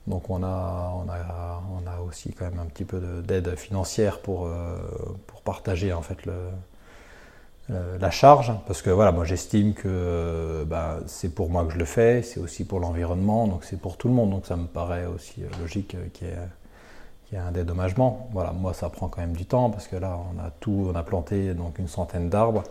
[0.08, 4.20] Donc on a, on a, on a aussi quand même un petit peu d'aide financière
[4.20, 4.78] pour, euh,
[5.28, 6.34] pour partager en fait le,
[7.70, 8.53] la charge.
[8.68, 12.39] Parce que voilà, moi j'estime que bah, c'est pour moi que je le fais, c'est
[12.39, 14.32] aussi pour l'environnement, donc c'est pour tout le monde.
[14.32, 18.30] Donc ça me paraît aussi logique qu'il y ait un dédommagement.
[18.34, 20.95] Voilà, moi ça prend quand même du temps parce que là on a tout, on
[20.95, 22.64] a planté donc une centaine d'arbres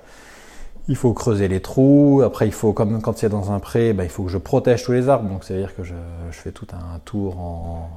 [0.89, 2.23] il faut creuser les trous.
[2.25, 4.85] Après, il faut, comme quand c'est dans un pré, ben, il faut que je protège
[4.85, 5.29] tous les arbres.
[5.29, 5.95] Donc, c'est-à-dire que je,
[6.31, 7.91] fais tout un tour en,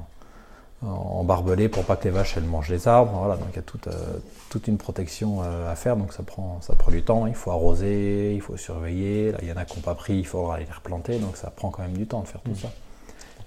[0.82, 3.12] en barbelé pour pas que les vaches elles mangent les arbres.
[3.18, 4.18] Voilà, donc il y a toute, euh,
[4.50, 5.96] toute une protection euh, à faire.
[5.96, 7.26] Donc ça prend, ça prend du temps.
[7.26, 9.32] Il faut arroser, il faut surveiller.
[9.32, 11.18] Là, il y en a qui n'ont pas pris, il faudra les replanter.
[11.18, 12.68] Donc ça prend quand même du temps de faire tout ça.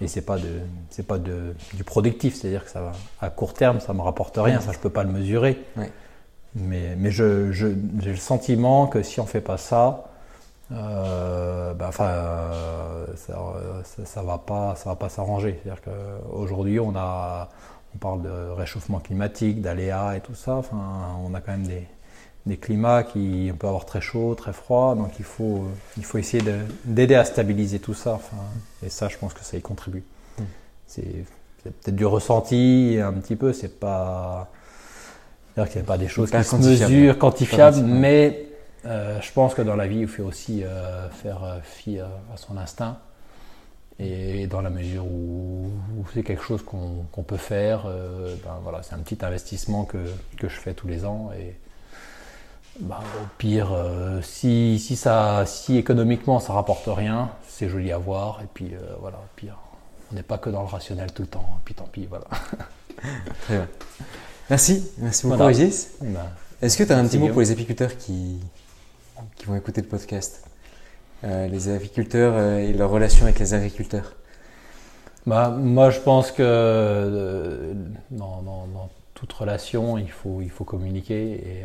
[0.02, 3.54] Et c'est pas de, c'est pas de, du productif, c'est-à-dire que ça va, à court
[3.54, 4.62] terme, ça me rapporte rien.
[4.62, 5.62] Ça, je peux pas le mesurer.
[6.56, 10.09] Mais, mais je, j'ai le sentiment que si on fait pas ça,
[10.72, 15.60] euh, ben, enfin, euh, ça, ça, va pas, ça va pas s'arranger.
[15.64, 17.50] C'est-à-dire qu'aujourd'hui, on a,
[17.96, 20.56] on parle de réchauffement climatique, d'aléas et tout ça.
[20.56, 20.78] Enfin,
[21.26, 21.88] on a quand même des,
[22.46, 24.96] des climats qui on peut avoir très chaud, très froid.
[24.96, 25.66] Donc il faut,
[25.98, 26.44] il faut essayer
[26.86, 28.14] d'aider à stabiliser tout ça.
[28.14, 28.38] Enfin,
[28.86, 30.04] et ça, je pense que ça y contribue.
[30.38, 30.44] Hmm.
[30.86, 31.26] C'est
[31.64, 33.54] peut-être du ressenti un petit peu.
[33.54, 34.50] C'est pas,
[35.54, 38.49] c'est-à-dire qu'il n'y a pas des choses qui se mesurent, quantifiables, mais
[38.86, 42.10] euh, je pense que dans la vie, il faut aussi euh, faire euh, fi à,
[42.36, 42.98] son instinct.
[44.00, 45.70] Et dans la mesure où,
[46.14, 49.98] c'est quelque chose qu'on peut faire, ben voilà, c'est un petit investissement que,
[50.38, 51.32] que, je fais tous les ans.
[51.38, 51.54] Et
[52.80, 53.76] ben, au pire,
[54.22, 58.40] si, si, ça, si économiquement ça rapporte rien, c'est joli à voir.
[58.42, 58.72] Et puis
[59.02, 59.58] voilà, au pire,
[60.14, 61.50] on n'est pas que dans le rationnel tout le temps.
[61.58, 62.24] Et puis tant pis, voilà.
[63.42, 63.68] Très bien.
[64.50, 65.90] Merci, merci beaucoup, Régis.
[66.00, 66.22] Ben,
[66.62, 68.40] Est-ce que tu as un petit mot pour les apiculteurs qui,
[69.36, 70.50] qui vont écouter le podcast.
[71.24, 74.16] Euh, Les agriculteurs euh, et leur relation avec les agriculteurs.
[75.26, 77.74] Bah, Moi, je pense que euh,
[78.12, 78.42] dans,
[79.14, 81.64] toute relation, il faut, il faut communiquer et,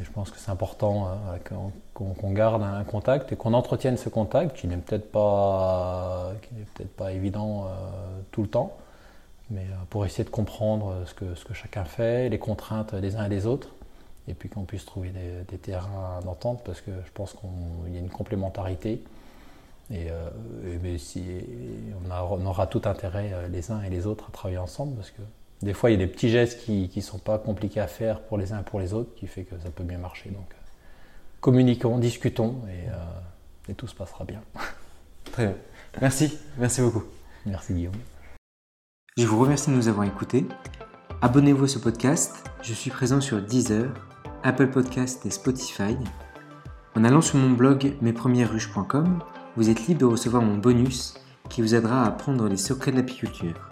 [0.00, 1.08] je pense que c'est important
[1.92, 6.32] qu'on garde un contact et qu'on entretienne ce contact qui n'est peut-être pas,
[6.74, 7.66] peut pas évident
[8.30, 8.74] tout le temps,
[9.50, 13.26] mais pour essayer de comprendre ce que, ce que chacun fait, les contraintes des uns
[13.26, 13.68] et des autres
[14.28, 18.00] et puis qu'on puisse trouver des, terrains d'entente parce que je pense qu'il y a
[18.00, 19.02] une complémentarité.
[19.90, 21.24] Et, euh, si,
[22.08, 25.22] on, aura tout intérêt, euh, les uns et les autres, à travailler ensemble parce que
[25.60, 28.20] des fois, il y a des petits gestes qui ne sont pas compliqués à faire
[28.22, 30.30] pour les uns et pour les autres qui fait que ça peut bien marcher.
[30.30, 30.56] Donc, euh,
[31.40, 34.40] communiquons, discutons et, et tout se passera bien.
[35.32, 35.56] Très bien.
[36.00, 36.38] Merci.
[36.58, 37.04] Merci beaucoup.
[37.46, 37.94] Merci Guillaume.
[39.16, 40.46] Je vous remercie de nous avoir écoutés.
[41.20, 42.42] Abonnez-vous à ce podcast.
[42.62, 43.92] Je suis présent sur Deezer,
[44.44, 45.96] Apple Podcast et Spotify.
[46.96, 49.20] En allant sur mon blog mespremieresruches.com,
[49.56, 51.14] vous êtes libre de recevoir mon bonus
[51.48, 53.70] qui vous aidera à apprendre les secrets de l'apiculture.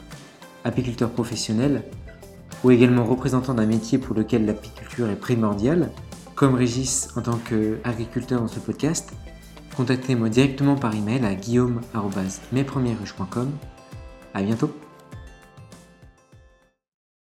[0.63, 1.83] apiculteur professionnel
[2.63, 5.89] ou également représentant d'un métier pour lequel l'apiculture est primordiale,
[6.35, 9.11] comme Régis en tant qu'agriculteur dans ce podcast,
[9.75, 13.49] contactez-moi directement par email à guillaume.mespremiersruches.com.
[14.35, 14.71] À bientôt